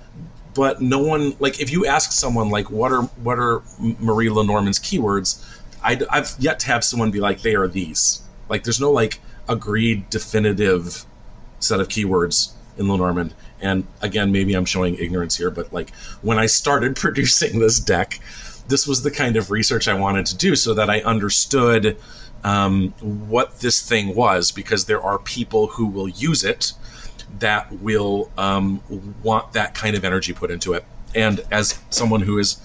[0.55, 4.79] but no one like if you ask someone like what are what are Marie Lenormand's
[4.79, 5.45] keywords,
[5.83, 8.23] I, have yet to have someone be like, they are these.
[8.49, 11.05] Like, there's no like agreed definitive
[11.59, 13.35] set of keywords in Lenormand.
[13.61, 18.21] And again, maybe I'm showing ignorance here, but like when I started producing this deck,
[18.69, 21.97] this was the kind of research I wanted to do so that I understood
[22.45, 26.73] um, what this thing was because there are people who will use it
[27.39, 28.83] that will um,
[29.23, 30.85] want that kind of energy put into it.
[31.15, 32.61] And as someone who is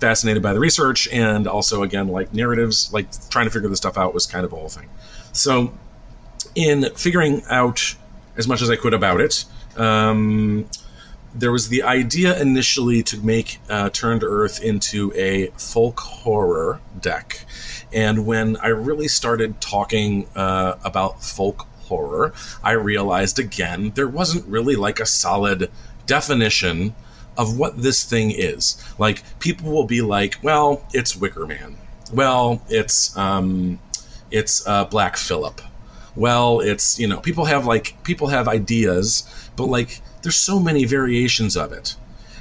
[0.00, 3.98] fascinated by the research and also again like narratives, like trying to figure this stuff
[3.98, 4.88] out was kind of the whole thing.
[5.32, 5.72] So
[6.54, 7.94] in figuring out
[8.36, 9.44] as much as I could about it,
[9.76, 10.66] um,
[11.34, 17.46] there was the idea initially to make uh, Turned Earth into a folk horror deck.
[17.92, 24.46] And when I really started talking uh, about folk horror, I realized again there wasn't
[24.46, 25.70] really like a solid
[26.06, 26.94] definition
[27.36, 28.82] of what this thing is.
[28.98, 31.76] Like people will be like, "Well, it's Wicker Man.
[32.12, 33.80] Well, it's um,
[34.30, 35.60] it's uh, Black Phillip.
[36.14, 40.84] Well, it's you know." People have like people have ideas, but like there's so many
[40.84, 41.96] variations of it,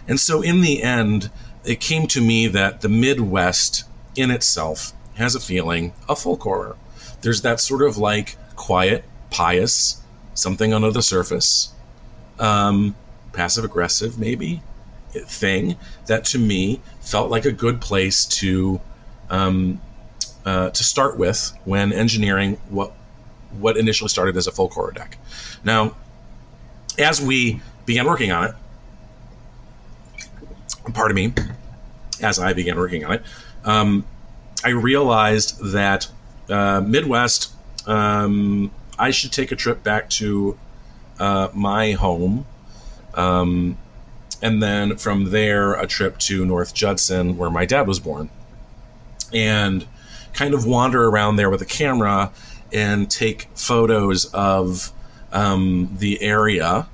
[0.07, 1.29] and so in the end,
[1.63, 6.75] it came to me that the Midwest in itself has a feeling of folk horror.
[7.21, 10.01] There's that sort of like quiet, pious,
[10.33, 11.71] something under the surface,
[12.39, 12.95] um,
[13.31, 14.61] passive aggressive maybe
[15.13, 15.75] thing
[16.07, 18.79] that to me felt like a good place to
[19.29, 19.81] um,
[20.45, 22.93] uh, to start with when engineering what
[23.59, 25.17] what initially started as a folk horror deck.
[25.63, 25.95] Now,
[26.97, 28.55] as we began working on it,
[30.93, 31.33] pardon me,
[32.21, 33.23] as I began working on it,
[33.65, 34.05] um,
[34.63, 36.07] I realized that
[36.49, 37.53] uh, Midwest,
[37.87, 40.57] um, I should take a trip back to
[41.19, 42.45] uh, my home,
[43.15, 43.77] um,
[44.41, 48.29] and then from there a trip to North Judson, where my dad was born,
[49.33, 49.85] and
[50.33, 52.31] kind of wander around there with a camera
[52.71, 54.91] and take photos of
[55.31, 56.87] um, the area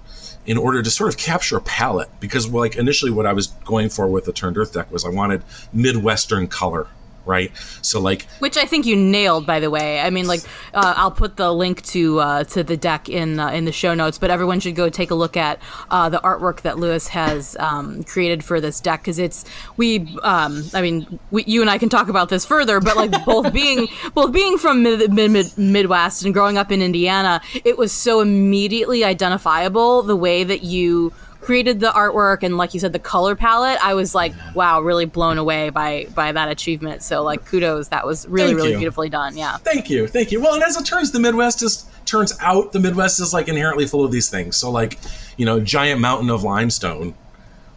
[0.45, 2.09] in order to sort of capture a palette.
[2.19, 5.09] Because like initially what i was going for with the turned earth deck was i
[5.09, 6.87] wanted midwestern color
[7.27, 7.51] right?
[7.81, 9.99] So like, which I think you nailed, by the way.
[9.99, 10.41] I mean, like,
[10.73, 13.93] uh, I'll put the link to uh, to the deck in uh, in the show
[13.93, 15.59] notes, but everyone should go take a look at
[15.91, 20.17] uh, the artwork that Lewis has um, created for this deck because it's we.
[20.23, 23.53] Um, I mean, we, you and I can talk about this further, but like both
[23.57, 27.91] being both being from mid, mid, mid, Midwest and growing up in Indiana, it was
[27.91, 31.13] so immediately identifiable the way that you
[31.47, 35.05] created the artwork and like you said the color palette i was like wow really
[35.05, 37.01] blown away by by that achievement.
[37.01, 37.89] So like kudos.
[37.89, 38.77] That was really thank really you.
[38.77, 39.37] beautifully done.
[39.37, 39.57] Yeah.
[39.57, 40.07] Thank you.
[40.07, 40.41] Thank you.
[40.41, 43.85] Well and as it turns the midwest is turns out the midwest is like inherently
[43.87, 44.57] full of these things.
[44.57, 44.99] So like
[45.37, 47.13] you know giant mountain of limestone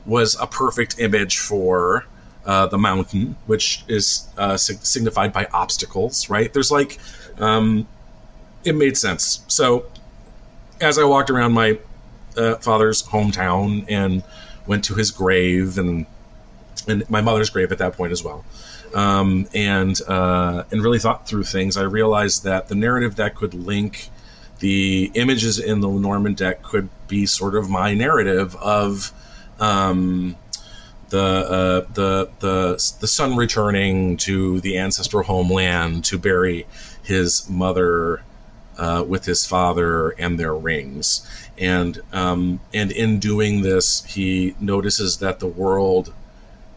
[0.06, 2.06] was a perfect image for
[2.46, 6.52] uh, the mountain which is uh, signified by obstacles right?
[6.52, 6.98] There's like
[7.38, 7.86] um,
[8.64, 9.44] it made sense.
[9.48, 9.86] So
[10.80, 11.78] as i walked around my
[12.36, 14.22] uh, father's hometown and
[14.66, 16.06] went to his grave and
[16.88, 18.44] and my mother's grave at that point as well.
[18.94, 21.76] Um, and uh, and really thought through things.
[21.76, 24.10] I realized that the narrative that could link
[24.58, 29.12] the images in the Lenormand deck could be sort of my narrative of
[29.58, 30.36] um,
[31.10, 36.66] the uh, the the the son returning to the ancestral homeland to bury
[37.02, 38.22] his mother
[38.78, 41.26] uh, with his father and their rings
[41.60, 46.12] and um, and in doing this, he notices that the world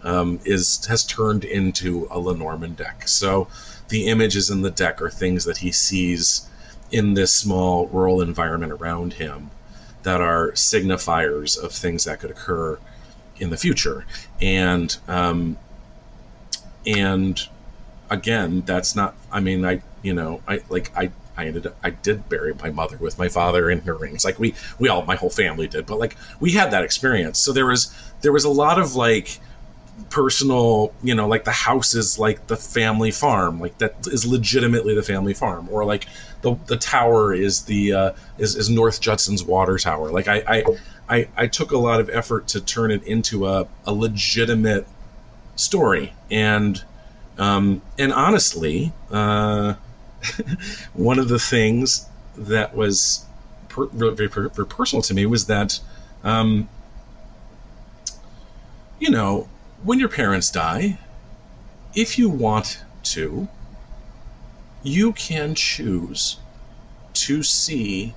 [0.03, 3.07] um, is has turned into a Lenormand deck.
[3.07, 3.47] So
[3.87, 6.49] the images in the deck are things that he sees
[6.91, 9.51] in this small rural environment around him
[10.03, 12.77] that are signifiers of things that could occur
[13.37, 14.05] in the future.
[14.41, 15.57] And um,
[16.85, 17.41] and
[18.09, 19.15] again, that's not.
[19.31, 22.69] I mean, I you know, I like I I ended up I did bury my
[22.69, 24.23] mother with my father in her rings.
[24.23, 27.39] Like we we all my whole family did, but like we had that experience.
[27.39, 29.39] So there was there was a lot of like
[30.09, 34.95] personal, you know, like the house is like the family farm, like that is legitimately
[34.95, 36.05] the family farm, or like
[36.41, 40.11] the the tower is the uh, is is North Judson's water tower.
[40.11, 40.63] Like I I
[41.09, 44.87] I, I took a lot of effort to turn it into a, a legitimate
[45.55, 46.83] story, and
[47.37, 48.93] um, and honestly.
[49.11, 49.75] Uh,
[50.93, 53.25] one of the things that was
[53.69, 55.79] per, very, very, personal to me was that,
[56.23, 56.69] um,
[58.99, 59.47] you know,
[59.83, 60.97] when your parents die,
[61.95, 63.47] if you want to,
[64.81, 66.37] you can choose
[67.13, 68.15] to see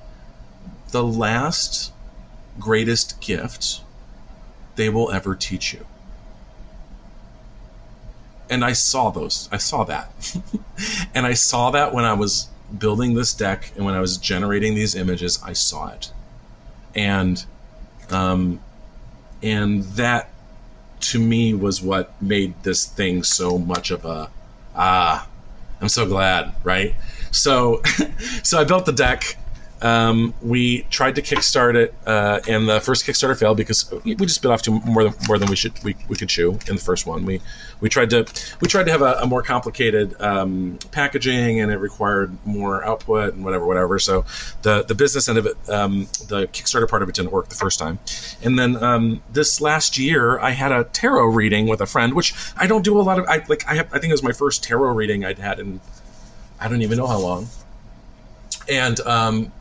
[0.91, 1.93] the last
[2.59, 3.83] greatest gift
[4.77, 5.85] they will ever teach you
[8.49, 9.49] and I saw those.
[9.53, 10.11] I saw that.
[11.15, 14.75] and I saw that when I was building this deck and when I was generating
[14.75, 16.13] these images, I saw it.
[16.95, 17.45] And
[18.11, 18.61] um
[19.43, 20.31] and that
[21.01, 24.31] to me was what made this thing so much of a
[24.75, 25.29] ah
[25.81, 26.95] i'm so glad right
[27.31, 27.83] so
[28.43, 29.37] so i built the deck
[29.87, 34.43] um, we tried to kickstart it, uh, and the first Kickstarter failed because we just
[34.43, 36.83] bit off too more than more than we should we, we could chew in the
[36.83, 37.25] first one.
[37.25, 37.41] We
[37.81, 38.27] we tried to
[38.61, 43.35] we tried to have a, a more complicated um, packaging, and it required more output
[43.35, 44.01] and whatever whatever.
[44.01, 44.25] So
[44.63, 47.55] the the business end of it, um, the Kickstarter part of it didn't work the
[47.55, 48.01] first time.
[48.43, 52.35] And then um, this last year, I had a tarot reading with a friend, which
[52.57, 53.27] I don't do a lot of.
[53.29, 55.81] I like I have I think it was my first tarot reading I'd had in
[56.59, 57.47] I don't even know how long.
[58.69, 59.53] And um,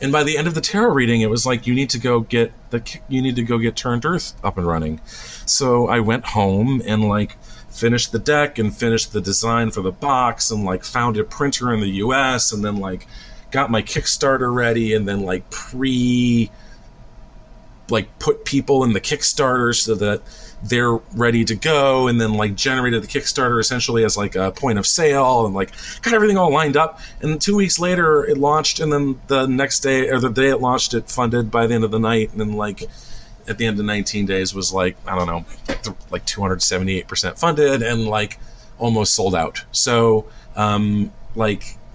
[0.00, 2.20] and by the end of the tarot reading, it was like you need to go
[2.20, 5.00] get the you need to go get Turned Earth up and running.
[5.46, 7.36] So I went home and like
[7.70, 11.72] finished the deck and finished the design for the box and like found a printer
[11.72, 12.52] in the U.S.
[12.52, 13.06] and then like
[13.50, 16.50] got my Kickstarter ready and then like pre
[17.90, 20.22] like put people in the Kickstarter so that
[20.62, 24.78] they're ready to go and then like generated the kickstarter essentially as like a point
[24.78, 25.70] of sale and like
[26.02, 27.00] got everything all lined up.
[27.20, 30.60] And two weeks later it launched and then the next day or the day it
[30.60, 32.32] launched it funded by the end of the night.
[32.32, 32.82] And then like
[33.46, 35.42] at the end of 19 days was like i don't know
[36.10, 38.38] like 278% funded and like
[38.78, 39.64] almost sold out.
[39.72, 41.76] So um like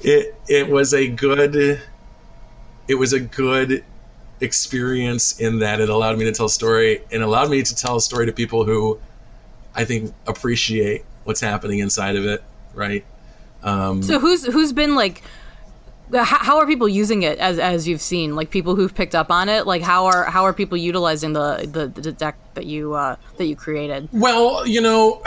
[0.00, 1.80] it it was a good
[2.88, 3.84] it was a good
[4.40, 7.96] experience in that it allowed me to tell a story and allowed me to tell
[7.96, 8.98] a story to people who
[9.74, 12.42] I think appreciate what's happening inside of it,
[12.74, 13.04] right?
[13.62, 15.22] Um, so who's who's been like
[16.14, 18.34] how are people using it as as you've seen?
[18.34, 19.66] Like people who've picked up on it?
[19.66, 23.46] Like how are how are people utilizing the the, the deck that you uh, that
[23.46, 24.08] you created?
[24.12, 25.22] Well you know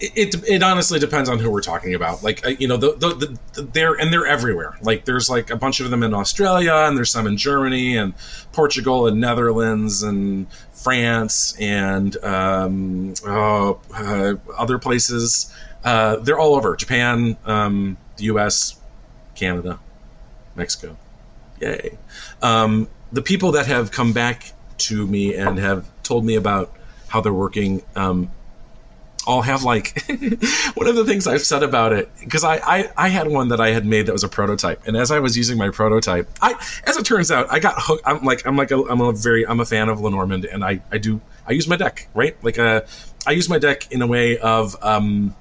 [0.00, 2.22] it, it honestly depends on who we're talking about.
[2.22, 4.78] Like you know, the, the, the, they're and they're everywhere.
[4.82, 8.14] Like there's like a bunch of them in Australia, and there's some in Germany and
[8.52, 15.52] Portugal and Netherlands and France and um, oh, uh, other places.
[15.84, 18.80] Uh, they're all over Japan, um, the U.S.,
[19.34, 19.78] Canada,
[20.54, 20.96] Mexico.
[21.60, 21.98] Yay!
[22.42, 26.72] Um, the people that have come back to me and have told me about
[27.08, 28.30] how they're working um,
[29.28, 30.02] all have like
[30.74, 33.60] one of the things I've said about it because I, I I had one that
[33.60, 36.54] I had made that was a prototype, and as I was using my prototype, I
[36.84, 38.02] as it turns out I got hooked.
[38.06, 40.80] I'm like I'm like a, I'm a very I'm a fan of Lenormand, and I
[40.90, 42.80] I do I use my deck right like uh,
[43.26, 45.36] I use my deck in a way of um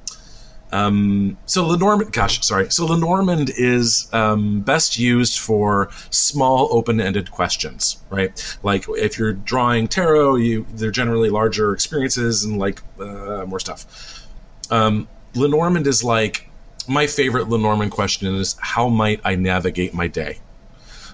[0.72, 2.70] um, so Lenormand, gosh, sorry.
[2.72, 8.58] So Lenormand is um, best used for small, open-ended questions, right?
[8.64, 14.26] Like if you're drawing tarot, you they're generally larger experiences and like uh, more stuff.
[14.70, 16.50] Um, Lenormand is like
[16.88, 20.40] my favorite Lenormand question is how might I navigate my day?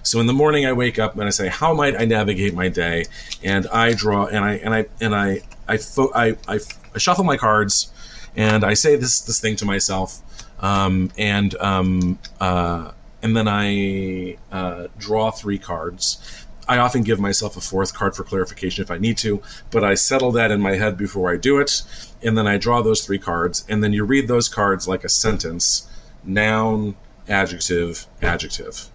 [0.02, 2.68] So in the morning I wake up and I say, how might I navigate my
[2.68, 3.04] day?
[3.42, 6.60] And I draw and I and I and I I, fo- I, I,
[6.94, 7.90] I shuffle my cards
[8.36, 10.22] and I say this this thing to myself,
[10.60, 16.46] um, and um, uh, and then I uh, draw three cards.
[16.66, 19.94] I often give myself a fourth card for clarification if I need to, but I
[19.94, 21.82] settle that in my head before I do it,
[22.22, 25.08] and then I draw those three cards, and then you read those cards like a
[25.08, 25.88] sentence:
[26.24, 26.96] noun,
[27.28, 28.90] adjective, adjective.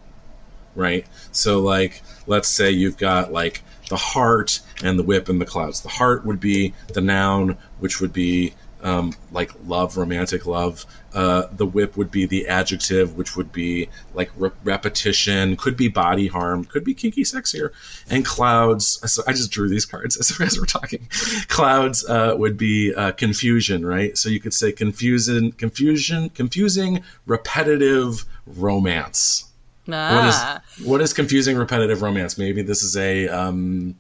[0.76, 1.06] Right.
[1.32, 5.82] So, like, let's say you've got like the heart and the whip and the clouds.
[5.82, 8.54] The heart would be the noun, which would be
[8.84, 10.86] um, like love, romantic love.
[11.14, 15.88] Uh, the whip would be the adjective, which would be like re- repetition, could be
[15.88, 17.74] body harm, could be kinky sex here.
[18.10, 21.08] And clouds, so I just drew these cards as, as we're talking.
[21.48, 24.18] Clouds uh, would be uh, confusion, right?
[24.18, 29.46] So you could say confusing, confusion, confusing, repetitive romance.
[29.92, 30.16] Ah.
[30.16, 30.62] What is ah.
[30.84, 32.38] what is confusing repetitive romance?
[32.38, 33.96] Maybe this is a um,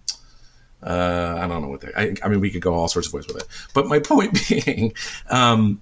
[0.81, 1.91] uh, I don't know what they.
[1.95, 3.47] I, I, mean, we could go all sorts of ways with it.
[3.73, 4.93] But my point being,
[5.29, 5.81] um,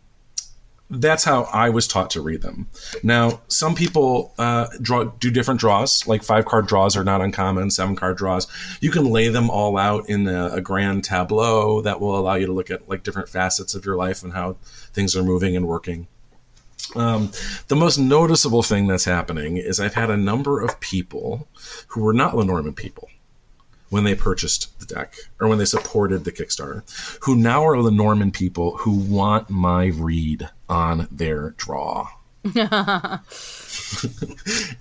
[0.90, 2.68] that's how I was taught to read them.
[3.04, 6.08] Now, some people uh, draw do different draws.
[6.08, 7.70] Like five card draws are not uncommon.
[7.72, 8.48] Seven card draws.
[8.82, 12.46] You can lay them all out in a, a grand tableau that will allow you
[12.46, 14.58] to look at like different facets of your life and how
[14.94, 16.08] things are moving and working.
[16.96, 17.32] Um,
[17.68, 21.50] the most noticeable thing that's happening is I've had a number of people
[21.90, 23.10] who were not Lenormand people
[23.90, 26.84] when they purchased the deck or when they supported the Kickstarter,
[27.24, 32.10] who now are Lenormand people who want my read on their draw.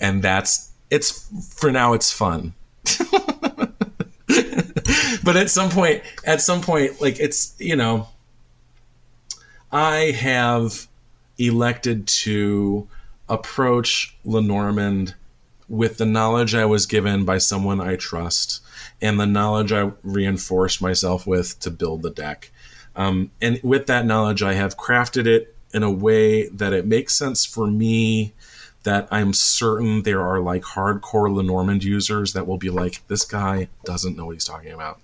[0.00, 2.54] and that's it's for now it's fun.
[5.24, 8.09] but at some point at some point like it's you know
[9.72, 10.86] I have
[11.38, 12.86] elected to
[13.28, 15.14] approach Lenormand
[15.69, 18.62] with the knowledge I was given by someone I trust
[19.01, 22.51] and the knowledge I reinforced myself with to build the deck.
[22.95, 27.14] Um, and with that knowledge, I have crafted it in a way that it makes
[27.14, 28.33] sense for me.
[28.85, 33.69] That I'm certain there are like hardcore Lenormand users that will be like, this guy
[33.85, 35.01] doesn't know what he's talking about,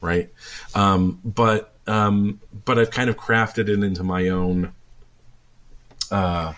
[0.00, 0.30] right?
[0.72, 4.72] Um, but um, but I've kind of crafted it into my own
[6.12, 6.52] uh,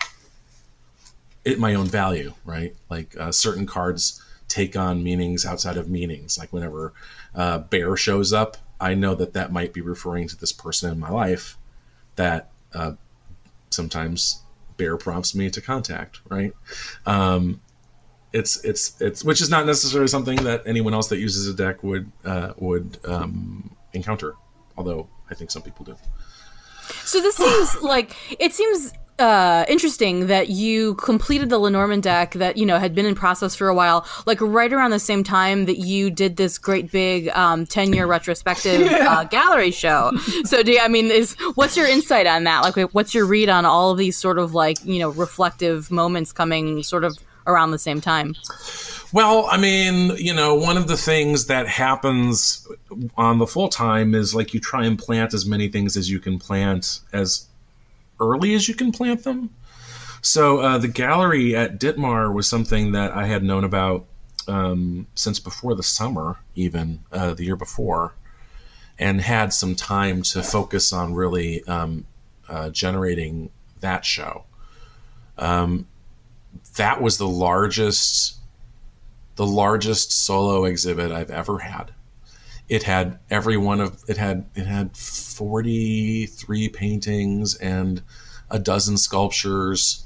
[1.43, 2.75] it my own value, right?
[2.89, 6.37] Like uh, certain cards take on meanings outside of meanings.
[6.37, 6.93] Like whenever
[7.33, 10.99] uh, bear shows up, I know that that might be referring to this person in
[10.99, 11.57] my life
[12.15, 12.93] that uh,
[13.69, 14.41] sometimes
[14.77, 16.53] bear prompts me to contact, right?
[17.05, 17.61] Um,
[18.33, 21.83] it's it's it's which is not necessarily something that anyone else that uses a deck
[21.83, 24.35] would uh, would um, encounter,
[24.77, 25.95] although I think some people do.
[27.03, 32.57] So this seems like it seems uh, interesting that you completed the Lenormand deck that
[32.57, 35.65] you know had been in process for a while, like right around the same time
[35.65, 39.19] that you did this great big um, ten year retrospective yeah.
[39.19, 40.11] uh, gallery show.
[40.43, 42.61] So, do you, I mean, is what's your insight on that?
[42.61, 46.33] Like, what's your read on all of these sort of like you know reflective moments
[46.33, 48.35] coming sort of around the same time?
[49.13, 52.67] Well, I mean, you know, one of the things that happens
[53.17, 56.19] on the full time is like you try and plant as many things as you
[56.19, 57.47] can plant as
[58.21, 59.49] early as you can plant them.
[60.21, 64.05] So uh, the gallery at Dittmar was something that I had known about
[64.47, 68.13] um, since before the summer, even uh, the year before,
[68.99, 72.05] and had some time to focus on really um,
[72.47, 73.49] uh, generating
[73.79, 74.45] that show.
[75.37, 75.87] Um,
[76.75, 78.37] that was the largest,
[79.35, 81.93] the largest solo exhibit I've ever had.
[82.71, 88.01] It had every one of it had it had 43 paintings and
[88.49, 90.05] a dozen sculptures.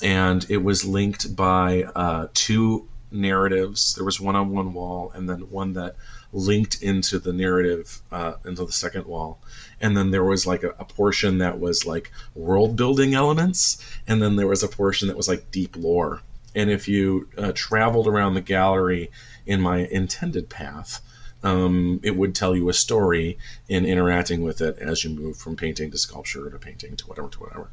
[0.00, 3.96] And it was linked by uh, two narratives.
[3.96, 5.96] There was one on one wall and then one that
[6.32, 9.42] linked into the narrative uh, into the second wall.
[9.80, 13.84] And then there was like a, a, portion that was like world building elements.
[14.06, 16.22] And then there was a portion that was like deep lore.
[16.54, 19.10] And if you uh, traveled around the gallery
[19.46, 21.00] in my intended path
[21.42, 25.56] um, it would tell you a story in interacting with it as you move from
[25.56, 27.70] painting to sculpture to painting to whatever to whatever.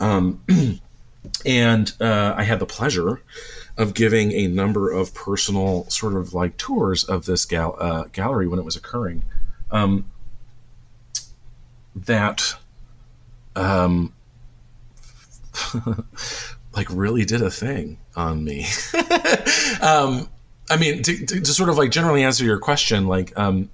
[0.00, 0.42] Um,
[1.46, 3.20] and uh, I had the pleasure
[3.76, 8.46] of giving a number of personal sort of like tours of this gal- uh, gallery
[8.46, 9.24] when it was occurring.
[9.70, 10.06] Um,
[11.94, 12.54] that
[13.56, 14.12] um,
[16.74, 18.66] like really did a thing on me.
[19.82, 20.28] um,
[20.70, 23.70] I mean, to, to, to, sort of like generally answer your question, like um,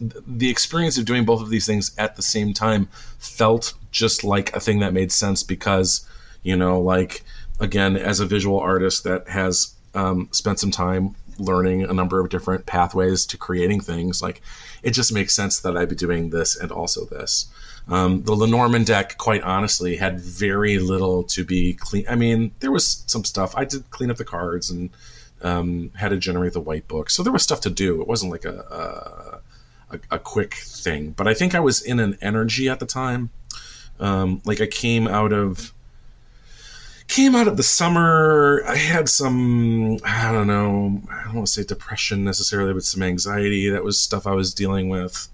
[0.00, 2.88] the experience of doing both of these things at the same time
[3.18, 6.06] felt just like a thing that made sense because,
[6.42, 7.24] you know, like
[7.60, 12.28] again, as a visual artist that has um, spent some time learning a number of
[12.28, 14.42] different pathways to creating things, like
[14.82, 17.46] it just makes sense that I'd be doing this and also this.
[17.88, 22.04] Um, the Lenormand deck, quite honestly, had very little to be clean.
[22.08, 23.54] I mean, there was some stuff.
[23.56, 24.90] I did clean up the cards and
[25.42, 27.10] um, had to generate the white book.
[27.10, 28.00] So there was stuff to do.
[28.00, 29.40] It wasn't like a,
[29.90, 31.10] a, a quick thing.
[31.10, 33.30] But I think I was in an energy at the time.
[33.98, 35.72] Um, like I came out of
[37.08, 38.62] came out of the summer.
[38.66, 41.02] I had some I don't know.
[41.10, 43.68] I don't want to say depression necessarily, but some anxiety.
[43.70, 45.28] That was stuff I was dealing with.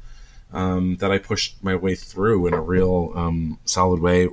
[0.52, 4.28] Um, that I pushed my way through in a real um, solid way.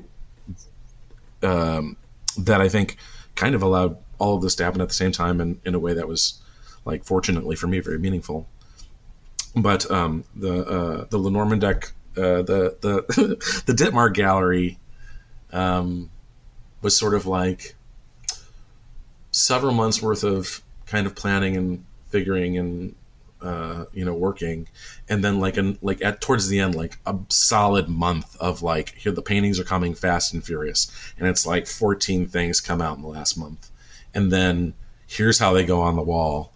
[1.42, 1.96] Um,
[2.38, 2.98] that I think
[3.36, 5.80] kind of allowed all of this to happen at the same time and in a
[5.80, 6.40] way that was
[6.86, 8.48] like fortunately for me very meaningful.
[9.56, 14.78] But um, the uh, the Lenormand deck uh, the the the Dittmar gallery
[15.52, 16.10] um,
[16.82, 17.76] was sort of like
[19.32, 22.96] several months worth of kind of planning and figuring and
[23.42, 24.68] uh, you know working.
[25.08, 28.96] And then like an like at towards the end like a solid month of like
[28.96, 30.92] here the paintings are coming fast and furious.
[31.18, 33.72] And it's like 14 things come out in the last month
[34.14, 34.74] and then
[35.07, 36.53] here's how they go on the wall.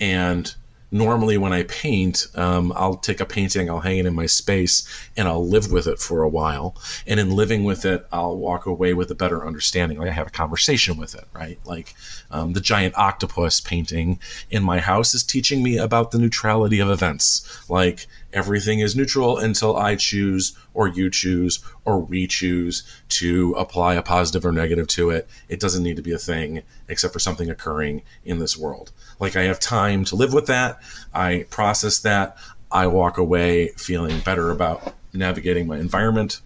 [0.00, 0.54] And
[0.92, 4.86] normally when I paint, um, I'll take a painting, I'll hang it in my space,
[5.16, 6.76] and I'll live with it for a while.
[7.06, 9.98] And in living with it, I'll walk away with a better understanding.
[9.98, 11.58] Like I have a conversation with it, right?
[11.64, 11.94] Like
[12.30, 16.90] um, the giant octopus painting in my house is teaching me about the neutrality of
[16.90, 17.70] events.
[17.70, 23.94] Like everything is neutral until I choose or you choose or we choose to apply
[23.94, 25.28] a positive or negative to it.
[25.48, 28.92] It doesn't need to be a thing except for something occurring in this world.
[29.20, 30.80] Like I have time to live with that.
[31.12, 32.36] I process that.
[32.70, 36.40] I walk away feeling better about navigating my environment.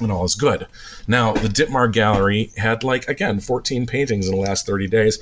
[0.00, 0.66] and all is good.
[1.06, 5.18] Now, the Dittmar Gallery had, like, again, 14 paintings in the last 30 days.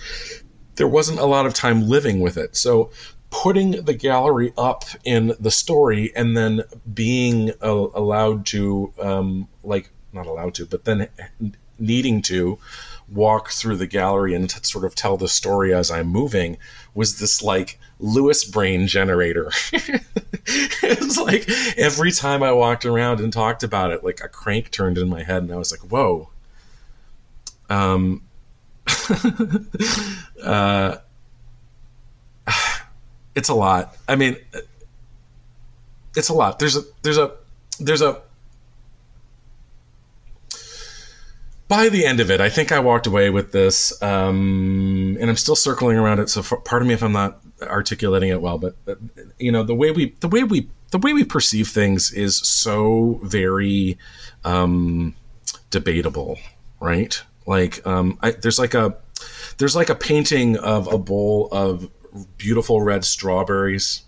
[0.76, 2.56] There wasn't a lot of time living with it.
[2.56, 2.90] So,
[3.30, 6.62] putting the gallery up in the story and then
[6.92, 11.08] being uh, allowed to, um, like, not allowed to, but then
[11.78, 12.58] needing to
[13.10, 16.58] walk through the gallery and t- sort of tell the story as I'm moving
[16.94, 19.50] was this like Lewis brain generator.
[19.72, 21.48] it was like
[21.78, 25.22] every time I walked around and talked about it, like a crank turned in my
[25.22, 26.30] head, and I was like, "Whoa."
[27.70, 28.22] Um.
[30.42, 30.96] uh,
[33.38, 33.96] it's a lot.
[34.08, 34.36] I mean,
[36.16, 36.58] it's a lot.
[36.58, 37.34] There's a there's a
[37.78, 38.20] there's a
[41.68, 45.36] by the end of it, I think I walked away with this, um, and I'm
[45.36, 46.30] still circling around it.
[46.30, 48.94] So, for, pardon me if I'm not articulating it well, but uh,
[49.38, 53.20] you know, the way we, the way we, the way we perceive things is so
[53.22, 53.98] very
[54.44, 55.14] um,
[55.70, 56.38] debatable,
[56.80, 57.22] right?
[57.46, 58.96] Like, um, I, there's like a,
[59.58, 61.90] there's like a painting of a bowl of
[62.36, 64.02] beautiful red strawberries,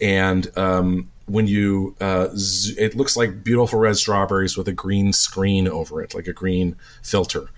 [0.00, 5.12] and um, when you uh, z- it looks like beautiful red strawberries with a green
[5.12, 7.48] screen over it like a green filter.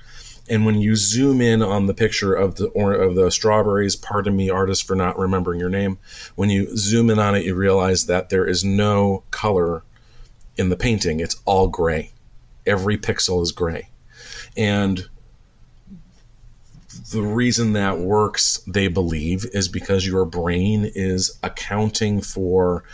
[0.48, 4.36] And when you zoom in on the picture of the or of the strawberries pardon
[4.36, 5.98] me artist for not remembering your name
[6.36, 9.82] when you zoom in on it you realize that there is no color
[10.56, 11.20] in the painting.
[11.20, 12.12] It's all gray.
[12.64, 13.90] Every pixel is gray.
[14.56, 15.08] And
[17.10, 22.84] the reason that works they believe is because your brain is accounting for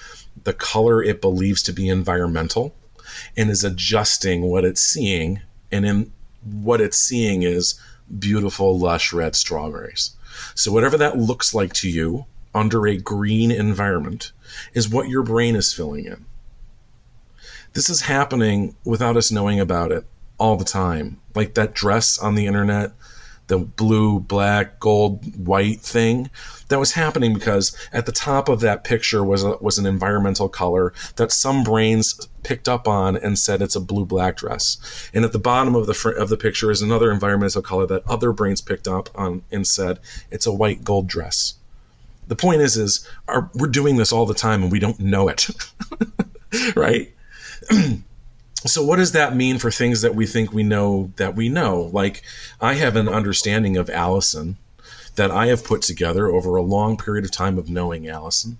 [0.44, 2.74] the color it believes to be environmental
[3.36, 5.40] and is adjusting what it's seeing.
[5.70, 7.80] And in what it's seeing is
[8.18, 10.14] beautiful, lush red strawberries.
[10.54, 14.32] So, whatever that looks like to you under a green environment
[14.74, 16.26] is what your brain is filling in.
[17.72, 20.04] This is happening without us knowing about it
[20.36, 21.20] all the time.
[21.34, 22.92] Like that dress on the internet
[23.48, 26.30] the blue, black, gold, white thing.
[26.68, 30.48] That was happening because at the top of that picture was a, was an environmental
[30.48, 35.10] color that some brains picked up on and said it's a blue black dress.
[35.12, 38.08] And at the bottom of the fr- of the picture is another environmental color that
[38.08, 39.98] other brains picked up on and said
[40.30, 41.54] it's a white gold dress.
[42.28, 45.28] The point is is our, we're doing this all the time and we don't know
[45.28, 45.48] it.
[46.76, 47.12] right?
[48.64, 51.90] so what does that mean for things that we think we know that we know
[51.92, 52.22] like
[52.60, 54.56] i have an understanding of allison
[55.16, 58.58] that i have put together over a long period of time of knowing allison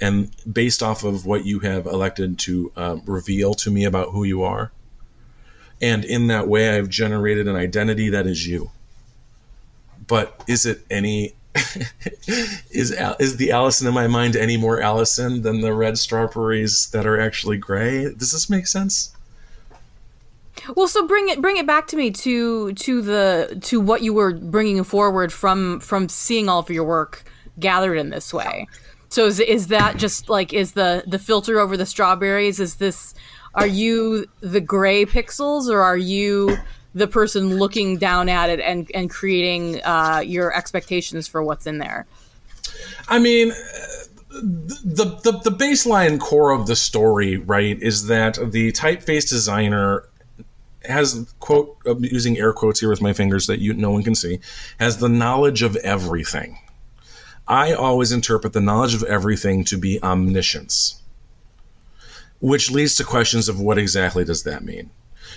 [0.00, 4.24] and based off of what you have elected to um, reveal to me about who
[4.24, 4.72] you are
[5.80, 8.70] and in that way i've generated an identity that is you
[10.06, 11.34] but is it any
[12.70, 17.06] is is the Allison in my mind any more Allison than the red strawberries that
[17.06, 18.04] are actually gray?
[18.14, 19.12] Does this make sense?
[20.76, 24.12] Well, so bring it bring it back to me to to the to what you
[24.12, 27.24] were bringing forward from from seeing all of your work
[27.58, 28.66] gathered in this way.
[29.08, 32.60] So is is that just like is the the filter over the strawberries?
[32.60, 33.14] Is this
[33.54, 36.56] are you the gray pixels or are you
[36.94, 41.78] the person looking down at it and and creating uh, your expectations for what's in
[41.78, 42.06] there?
[43.08, 43.52] I mean.
[44.32, 50.08] The, the the baseline core of the story, right, is that the typeface designer
[50.90, 54.14] has quote I'm using air quotes here with my fingers that you no one can
[54.14, 54.40] see
[54.78, 56.58] has the knowledge of everything.
[57.48, 61.00] I always interpret the knowledge of everything to be omniscience
[62.40, 64.90] which leads to questions of what exactly does that mean?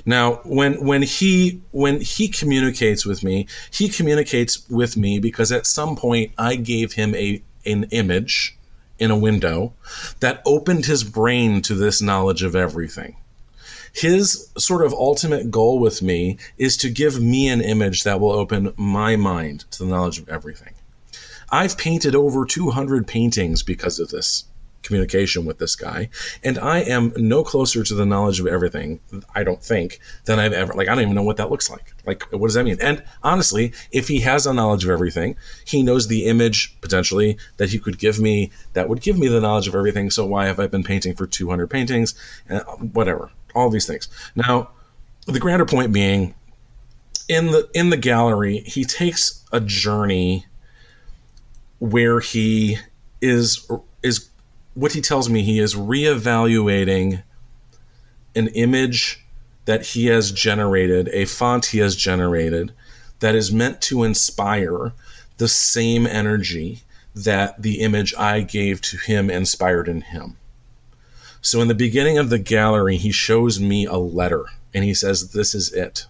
[0.05, 5.67] Now when when he when he communicates with me he communicates with me because at
[5.67, 8.57] some point i gave him a an image
[8.97, 9.73] in a window
[10.19, 13.15] that opened his brain to this knowledge of everything
[13.93, 18.31] his sort of ultimate goal with me is to give me an image that will
[18.31, 20.73] open my mind to the knowledge of everything.
[21.51, 24.45] I've painted over 200 paintings because of this
[24.81, 26.09] communication with this guy,
[26.43, 28.99] and I am no closer to the knowledge of everything,
[29.35, 30.73] I don't think, than I've ever.
[30.73, 31.93] Like, I don't even know what that looks like.
[32.05, 32.77] Like, what does that mean?
[32.81, 37.69] And honestly, if he has a knowledge of everything, he knows the image potentially that
[37.69, 40.09] he could give me that would give me the knowledge of everything.
[40.09, 42.15] So, why have I been painting for 200 paintings?
[42.49, 44.07] Uh, whatever all these things.
[44.35, 44.69] Now,
[45.25, 46.35] the grander point being,
[47.29, 50.45] in the in the gallery, he takes a journey
[51.79, 52.77] where he
[53.21, 53.69] is
[54.01, 54.29] is
[54.73, 57.23] what he tells me he is reevaluating
[58.35, 59.23] an image
[59.65, 62.73] that he has generated, a font he has generated
[63.19, 64.91] that is meant to inspire
[65.37, 66.81] the same energy
[67.15, 70.37] that the image I gave to him inspired in him.
[71.43, 75.31] So in the beginning of the gallery, he shows me a letter and he says,
[75.31, 76.07] This is it.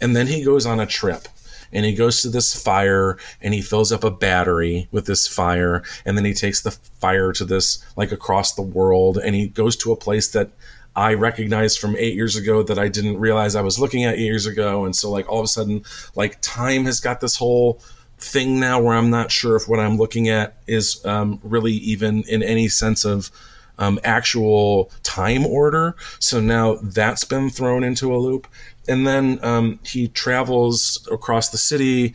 [0.00, 1.28] And then he goes on a trip
[1.72, 5.84] and he goes to this fire and he fills up a battery with this fire
[6.04, 9.76] and then he takes the fire to this like across the world and he goes
[9.76, 10.50] to a place that
[10.96, 14.24] I recognized from eight years ago that I didn't realize I was looking at eight
[14.24, 14.84] years ago.
[14.84, 17.80] And so, like, all of a sudden, like, time has got this whole
[18.18, 22.22] thing now where I'm not sure if what I'm looking at is um, really even
[22.28, 23.32] in any sense of
[23.78, 25.96] um, actual time order.
[26.18, 28.46] So now that's been thrown into a loop.
[28.88, 32.14] And then um, he travels across the city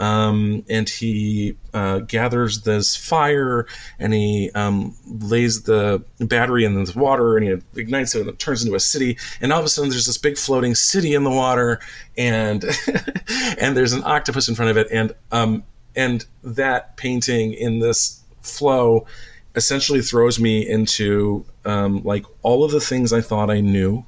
[0.00, 3.66] um, and he uh, gathers this fire
[3.98, 8.38] and he um, lays the battery in the water and he ignites it and it
[8.38, 11.22] turns into a city and all of a sudden there's this big floating city in
[11.22, 11.80] the water
[12.16, 12.64] and
[13.58, 15.62] and there's an octopus in front of it and um,
[15.94, 19.06] and that painting in this flow
[19.54, 24.04] essentially throws me into um, like all of the things I thought I knew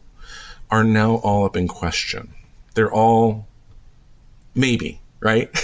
[0.71, 2.33] are now all up in question.
[2.75, 3.47] They're all
[4.55, 5.49] maybe right?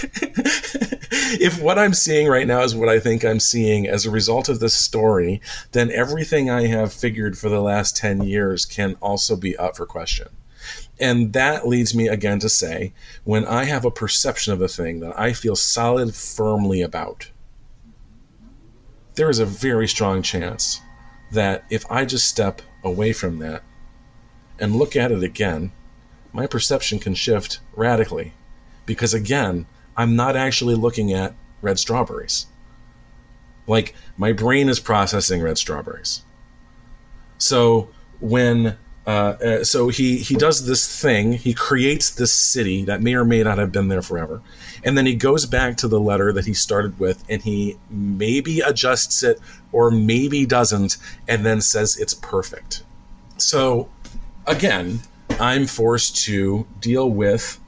[1.41, 4.47] if what I'm seeing right now is what I think I'm seeing as a result
[4.47, 5.41] of this story,
[5.73, 9.85] then everything I have figured for the last 10 years can also be up for
[9.85, 10.29] question.
[10.99, 12.93] And that leads me again to say
[13.25, 17.29] when I have a perception of a thing that I feel solid firmly about,
[19.19, 20.79] there is a very strong chance
[21.29, 23.63] that if I just step away from that
[24.57, 25.73] and look at it again,
[26.31, 28.31] my perception can shift radically
[28.85, 29.65] because again,
[29.97, 32.45] I'm not actually looking at red strawberries.
[33.67, 36.21] Like my brain is processing red strawberries.
[37.37, 37.89] So
[38.21, 43.15] when uh, uh, so he he does this thing, he creates this city that may
[43.15, 44.41] or may not have been there forever,
[44.83, 48.59] and then he goes back to the letter that he started with, and he maybe
[48.59, 49.39] adjusts it
[49.71, 50.97] or maybe doesn't,
[51.27, 52.83] and then says it's perfect.
[53.37, 53.89] So
[54.45, 54.99] again,
[55.39, 57.59] I'm forced to deal with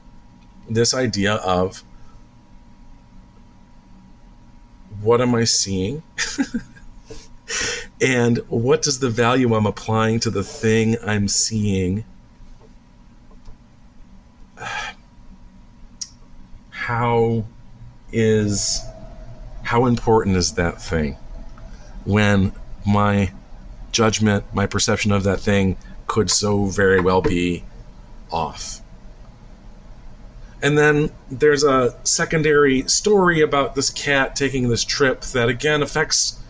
[0.68, 1.82] this idea of
[5.00, 6.02] what am I seeing?
[8.02, 12.04] and what does the value I'm applying to the thing I'm seeing?
[16.70, 17.44] How
[18.10, 18.82] is
[19.62, 21.16] how important is that thing
[22.04, 22.52] when
[22.84, 23.32] my
[23.92, 25.76] judgment, my perception of that thing
[26.08, 27.62] could so very well be
[28.32, 28.80] off?
[30.60, 36.41] And then there's a secondary story about this cat taking this trip that again affects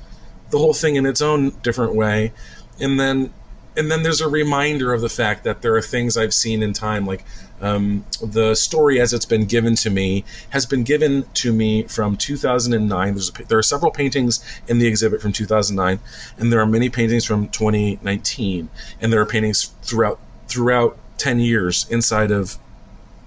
[0.53, 2.33] the whole thing in its own different way.
[2.79, 3.33] And then
[3.75, 6.75] and then there's a reminder of the fact that there are things I've seen in
[6.75, 7.25] time, like
[7.63, 12.19] um, the story as it's been given to me has been given to me from
[12.19, 13.15] 2009.
[13.15, 16.01] There's a, there are several paintings in the exhibit from 2009,
[16.37, 18.69] and there are many paintings from 2019,
[19.01, 22.59] and there are paintings throughout throughout 10 years inside of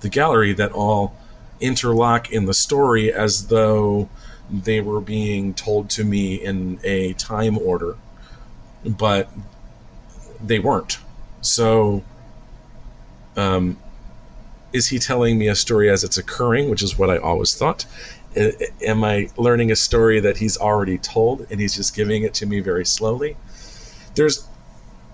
[0.02, 1.16] the gallery that all
[1.60, 4.10] interlock in the story as though
[4.50, 7.96] they were being told to me in a time order,
[8.86, 9.30] but
[10.44, 11.00] they weren't.
[11.42, 12.04] So,
[13.36, 13.78] um,
[14.74, 17.86] is he telling me a story as it's occurring, which is what I always thought?
[18.82, 22.46] Am I learning a story that he's already told and he's just giving it to
[22.46, 23.38] me very slowly?
[24.16, 24.48] There's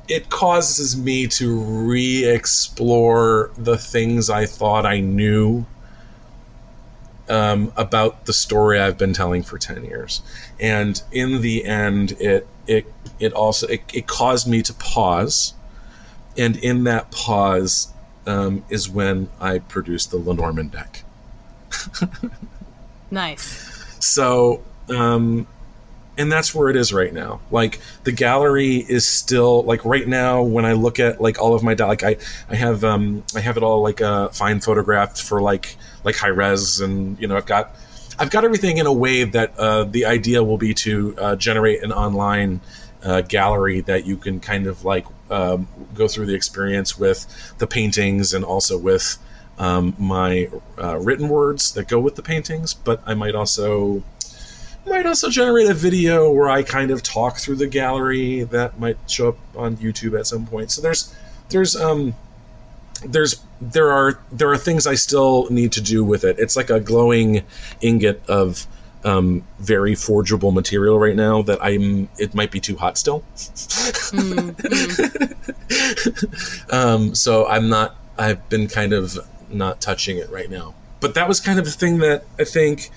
[0.08, 5.66] it causes me to re-explore the things I thought I knew
[7.32, 10.22] um, about the story I've been telling for ten years,
[10.60, 12.86] and in the end, it it
[13.20, 15.54] it also it, it caused me to pause,
[16.38, 17.88] and in that pause
[18.28, 21.04] um, is when I produced the Lenormand deck.
[23.12, 23.96] nice.
[24.00, 25.48] So um,
[26.18, 27.42] and that's where it is right now.
[27.52, 31.64] Like the gallery is still like right now when i look at like all of
[31.64, 32.18] my like i
[32.50, 36.28] i have um i have it all like uh fine photographed for like like high
[36.28, 37.76] res and you know i've got
[38.20, 41.84] i've got everything in a way that uh the idea will be to uh, generate
[41.84, 42.60] an online
[43.04, 47.26] uh, gallery that you can kind of like um, go through the experience with
[47.58, 49.18] the paintings and also with
[49.58, 54.04] um, my uh, written words that go with the paintings but i might also
[54.92, 58.98] might also generate a video where I kind of talk through the gallery that might
[59.08, 60.70] show up on YouTube at some point.
[60.72, 61.16] So there's
[61.50, 62.14] there's um
[63.06, 66.38] there's there are there are things I still need to do with it.
[66.40, 67.44] It's like a glowing
[67.80, 68.68] ingot of
[69.04, 73.24] um, very forgeable material right now that I'm it might be too hot still.
[74.12, 74.52] mm-hmm.
[76.76, 79.18] um, so I'm not I've been kind of
[79.50, 80.76] not touching it right now.
[81.00, 82.92] But that was kind of the thing that I think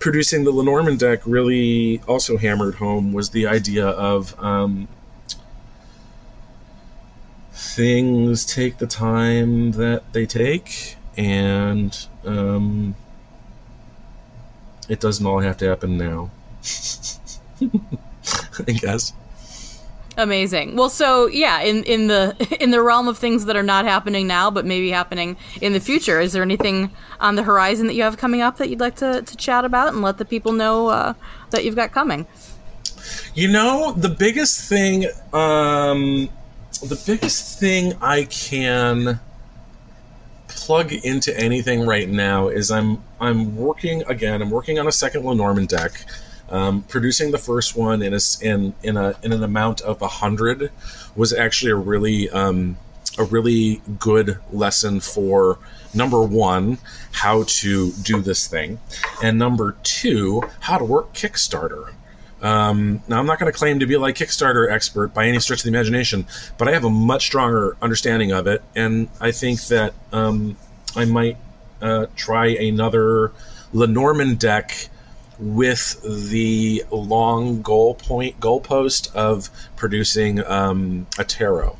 [0.00, 4.88] producing the Lenormand deck really also hammered home was the idea of um,
[7.52, 12.94] things take the time that they take, and um,
[14.88, 16.30] it doesn't all have to happen now.
[18.66, 19.12] I guess.
[20.16, 20.76] Amazing.
[20.76, 24.26] Well, so yeah, in in the in the realm of things that are not happening
[24.26, 26.90] now, but maybe happening in the future, is there anything
[27.20, 29.92] on the horizon that you have coming up that you'd like to, to chat about
[29.92, 31.14] and let the people know uh,
[31.50, 32.26] that you've got coming?
[33.34, 36.28] You know, the biggest thing, um,
[36.82, 39.20] the biggest thing I can
[40.48, 44.42] plug into anything right now is I'm I'm working again.
[44.42, 45.92] I'm working on a second Lenormand deck.
[46.50, 50.08] Um, producing the first one in a, in in a in an amount of a
[50.08, 50.72] hundred
[51.14, 52.76] was actually a really um,
[53.18, 55.58] a really good lesson for
[55.94, 56.78] number one
[57.12, 58.80] how to do this thing,
[59.22, 61.92] and number two how to work Kickstarter.
[62.42, 65.60] Um, now, I'm not going to claim to be like Kickstarter expert by any stretch
[65.60, 66.26] of the imagination,
[66.56, 70.56] but I have a much stronger understanding of it, and I think that um,
[70.96, 71.36] I might
[71.82, 73.32] uh, try another
[73.72, 74.88] Lenormand deck
[75.40, 81.76] with the long goal point goalpost of producing um, a tarot.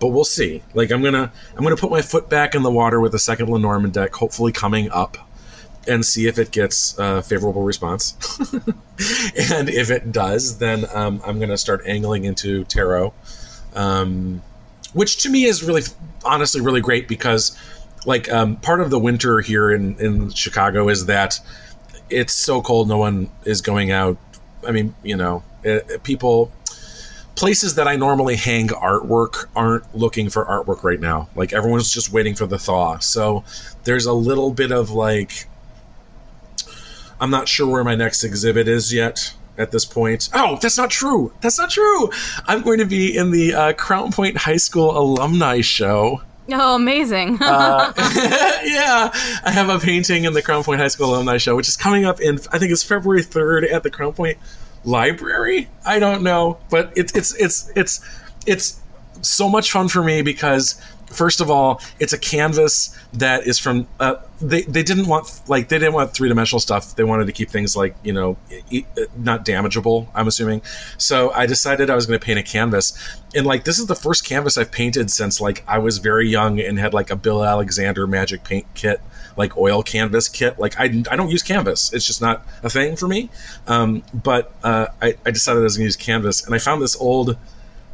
[0.00, 0.62] But we'll see.
[0.74, 3.48] Like I'm gonna I'm gonna put my foot back in the water with a second
[3.48, 5.16] Lenormand deck, hopefully coming up,
[5.86, 8.16] and see if it gets a favorable response.
[9.52, 13.14] and if it does, then um, I'm gonna start angling into tarot,
[13.74, 14.42] um,
[14.92, 15.82] which to me is really
[16.24, 17.56] honestly really great because
[18.04, 21.38] like um, part of the winter here in in Chicago is that
[22.12, 24.16] it's so cold no one is going out.
[24.66, 26.52] I mean you know it, people
[27.34, 31.28] places that i normally hang artwork aren't looking for artwork right now.
[31.34, 32.98] Like everyone's just waiting for the thaw.
[32.98, 33.44] So
[33.84, 35.48] there's a little bit of like
[37.20, 40.28] i'm not sure where my next exhibit is yet at this point.
[40.34, 41.32] Oh that's not true.
[41.40, 42.10] That's not true.
[42.46, 47.38] I'm going to be in the uh, crown point high school alumni show Oh, amazing.
[47.40, 47.92] uh,
[48.64, 49.10] yeah,
[49.44, 52.04] I have a painting in the Crown Point High School Alumni Show, which is coming
[52.04, 54.38] up in, I think it's February 3rd at the Crown Point
[54.84, 55.68] Library.
[55.86, 58.00] I don't know, but it's, it's, it's, it's,
[58.46, 58.80] it's
[59.20, 60.80] so much fun for me because
[61.12, 63.86] first of all, it's a canvas that is from.
[64.00, 66.96] Uh, they they didn't want like they didn't want three dimensional stuff.
[66.96, 68.36] They wanted to keep things like you know
[69.16, 70.08] not damageable.
[70.14, 70.62] I'm assuming.
[70.98, 72.98] So I decided I was going to paint a canvas,
[73.34, 76.60] and like this is the first canvas I've painted since like I was very young
[76.60, 79.00] and had like a Bill Alexander magic paint kit
[79.36, 80.58] like oil canvas kit.
[80.58, 81.92] Like I, I don't use canvas.
[81.92, 83.30] It's just not a thing for me.
[83.66, 86.82] Um, but uh, I, I decided I was going to use canvas, and I found
[86.82, 87.36] this old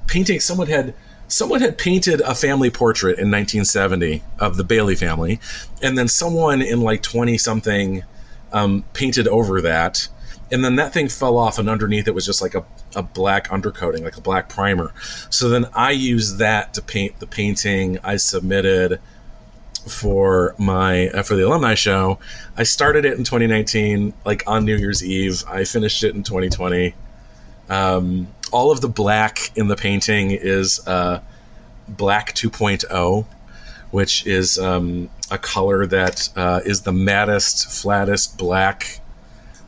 [0.07, 0.41] painting.
[0.41, 0.95] Someone had
[1.29, 5.39] someone had painted a family portrait in 1970 of the Bailey family,
[5.83, 8.03] and then someone in like 20 something
[8.53, 10.09] um, painted over that.
[10.51, 12.64] And then that thing fell off, and underneath it was just like a,
[12.97, 14.95] a black undercoating, like a black primer.
[15.29, 18.99] So then I used that to paint the painting I submitted
[19.87, 22.18] for my uh, for the alumni show.
[22.57, 25.45] I started it in 2019, like on New Year's Eve.
[25.47, 26.95] I finished it in 2020.
[27.68, 31.21] Um, all of the black in the painting is uh,
[31.89, 33.27] black 2.0,
[33.91, 39.01] which is um, a color that uh, is the mattest, flattest black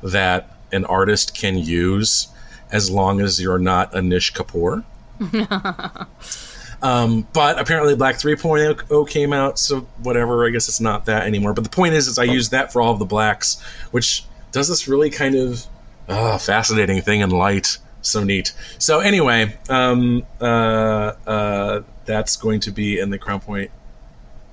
[0.03, 2.28] that an artist can use
[2.72, 4.85] as long as you're not Anish Kapoor.
[6.83, 10.47] um, but apparently Black 3.0 came out, so whatever.
[10.47, 11.53] I guess it's not that anymore.
[11.53, 13.61] But the point is, is I use that for all of the blacks,
[13.91, 15.66] which does this really kind of
[16.09, 18.53] uh, fascinating thing in light so neat.
[18.78, 23.70] So anyway, um, uh, uh, that's going to be in the Crown Point,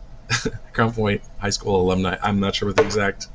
[0.73, 2.17] Crown Point High School alumni.
[2.21, 3.27] I'm not sure what the exact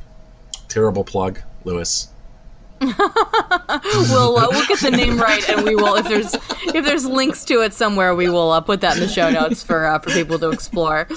[0.69, 2.09] terrible plug, Lewis.
[2.83, 6.35] we'll uh, we'll get the name right, and we will if there's
[6.75, 9.63] if there's links to it somewhere, we will uh, put that in the show notes
[9.63, 11.07] for uh, for people to explore.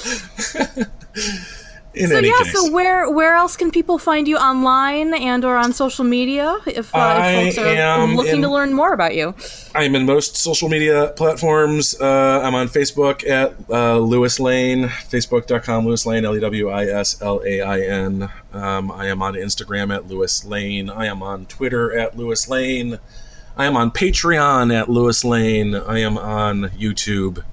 [1.95, 2.51] In so yeah, case.
[2.51, 6.93] so where where else can people find you online and or on social media if,
[6.93, 9.33] uh, if folks are looking in- to learn more about you?
[9.73, 11.99] I'm in most social media platforms.
[11.99, 16.85] Uh, I'm on Facebook at uh, Lewis Lain, facebook.com Lewis Lain, L E W I
[16.85, 18.29] S L A I N.
[18.53, 20.89] Um, I am on Instagram at Lewis Lain.
[20.89, 22.99] I am on Twitter at Lewis Lain.
[23.57, 25.75] I am on Patreon at Lewis Lain.
[25.75, 27.43] I am on YouTube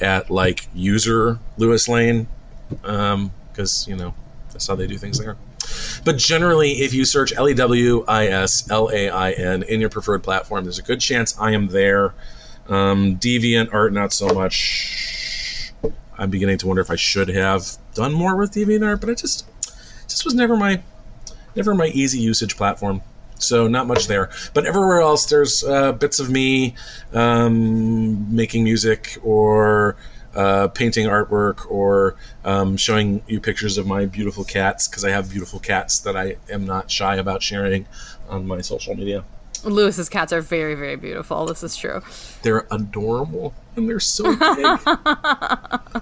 [0.00, 2.28] at like user Lewis Lain
[3.52, 4.14] because you know
[4.52, 5.36] that's how they do things there.
[6.04, 9.80] But generally, if you search L E W I S L A I N in
[9.80, 12.14] your preferred platform, there's a good chance I am there.
[12.68, 15.72] Um, Deviant art, not so much.
[16.18, 19.18] I'm beginning to wonder if I should have done more with Deviant art, but it
[19.18, 19.46] just
[20.08, 20.82] just was never my
[21.56, 23.02] never my easy usage platform.
[23.38, 26.76] So not much there, but everywhere else there's uh, bits of me
[27.12, 29.96] um, making music or
[30.34, 35.30] uh, painting artwork or um, showing you pictures of my beautiful cats because I have
[35.30, 37.86] beautiful cats that I am not shy about sharing
[38.28, 39.24] on my social media.
[39.64, 41.46] Lewis's cats are very, very beautiful.
[41.46, 42.02] This is true.
[42.42, 44.80] They're adorable and they're so big.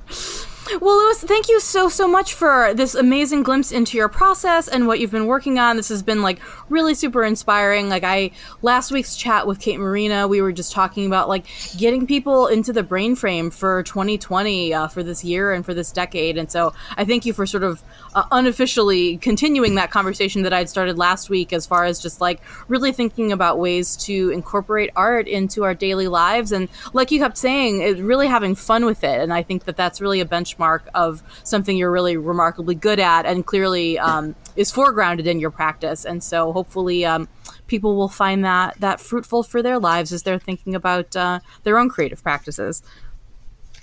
[0.79, 4.87] Well, Lewis, thank you so, so much for this amazing glimpse into your process and
[4.87, 5.77] what you've been working on.
[5.77, 7.89] This has been like really super inspiring.
[7.89, 8.31] Like, I,
[8.62, 11.47] last week's chat with Kate Marina, we were just talking about like
[11.77, 15.91] getting people into the brain frame for 2020 uh, for this year and for this
[15.91, 16.39] decade.
[16.39, 17.83] And so I thank you for sort of
[18.15, 22.41] uh, unofficially continuing that conversation that I'd started last week as far as just like
[22.69, 26.53] really thinking about ways to incorporate art into our daily lives.
[26.53, 29.21] And like you kept saying, it, really having fun with it.
[29.21, 33.27] And I think that that's really a benchmark of something you're really remarkably good at
[33.27, 36.05] and clearly um, is foregrounded in your practice.
[36.05, 37.29] And so hopefully um,
[37.67, 41.79] people will find that that fruitful for their lives as they're thinking about uh, their
[41.79, 42.83] own creative practices.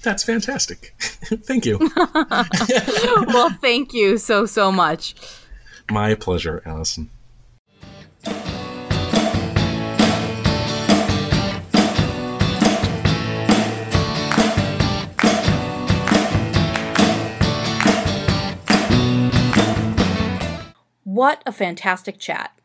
[0.08, 0.96] That's fantastic.
[1.00, 1.80] thank you.
[3.28, 5.16] well, thank you so, so much.
[5.92, 7.10] My pleasure, Allison.
[21.04, 22.57] What a fantastic chat.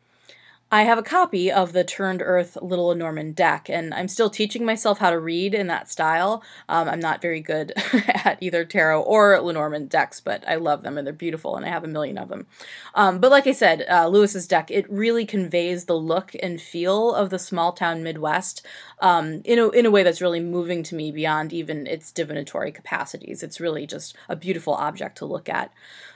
[0.73, 4.65] I have a copy of the Turned Earth Little Lenormand deck, and I'm still teaching
[4.65, 6.43] myself how to read in that style.
[6.67, 7.75] Um, I'm not very good
[8.25, 11.69] at either tarot or Lenormand decks, but I love them and they're beautiful, and I
[11.69, 12.47] have a million of them.
[12.95, 17.15] Um, but like I said, uh, Lewis's deck, it really conveys the look and feel
[17.15, 18.67] of the small town Midwest
[19.01, 22.73] um, in, a, in a way that's really moving to me beyond even its divinatory
[22.73, 23.43] capacities.
[23.43, 25.71] It's really just a beautiful object to look at.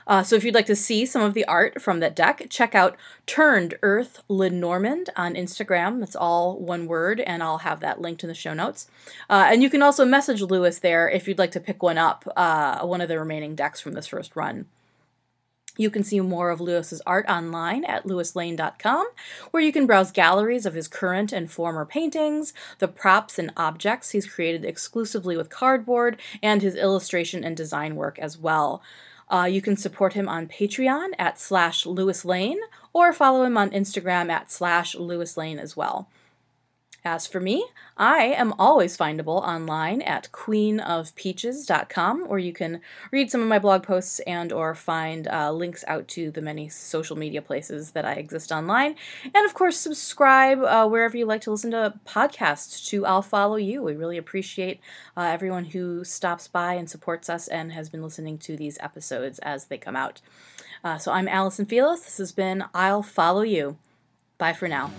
[0.07, 2.73] Uh, so if you'd like to see some of the art from that deck, check
[2.73, 2.95] out
[3.25, 5.99] Turned Earth Lenormand on Instagram.
[5.99, 8.87] That's all one word, and I'll have that linked in the show notes.
[9.29, 12.25] Uh, and you can also message Lewis there if you'd like to pick one up,
[12.37, 14.65] uh, one of the remaining decks from this first run.
[15.77, 19.07] You can see more of Lewis's art online at lewislain.com,
[19.51, 24.09] where you can browse galleries of his current and former paintings, the props and objects
[24.09, 28.81] he's created exclusively with cardboard, and his illustration and design work as well.
[29.29, 32.57] Uh, you can support him on Patreon at slash Lewis Lain
[32.93, 36.09] or follow him on Instagram at slash Lewis Lain as well.
[37.05, 42.81] As for me, I am always findable online at queenofpeaches.com, where you can
[43.11, 46.67] read some of my blog posts and or find uh, links out to the many
[46.69, 48.95] social media places that I exist online.
[49.23, 53.55] And of course, subscribe uh, wherever you like to listen to podcasts to I'll Follow
[53.55, 53.81] You.
[53.81, 54.81] We really appreciate
[55.15, 59.39] uh, everyone who stops by and supports us and has been listening to these episodes
[59.39, 60.21] as they come out.
[60.83, 62.01] Uh, so I'm Allison Felix.
[62.01, 63.77] This has been I'll Follow You.
[64.37, 64.91] Bye for now.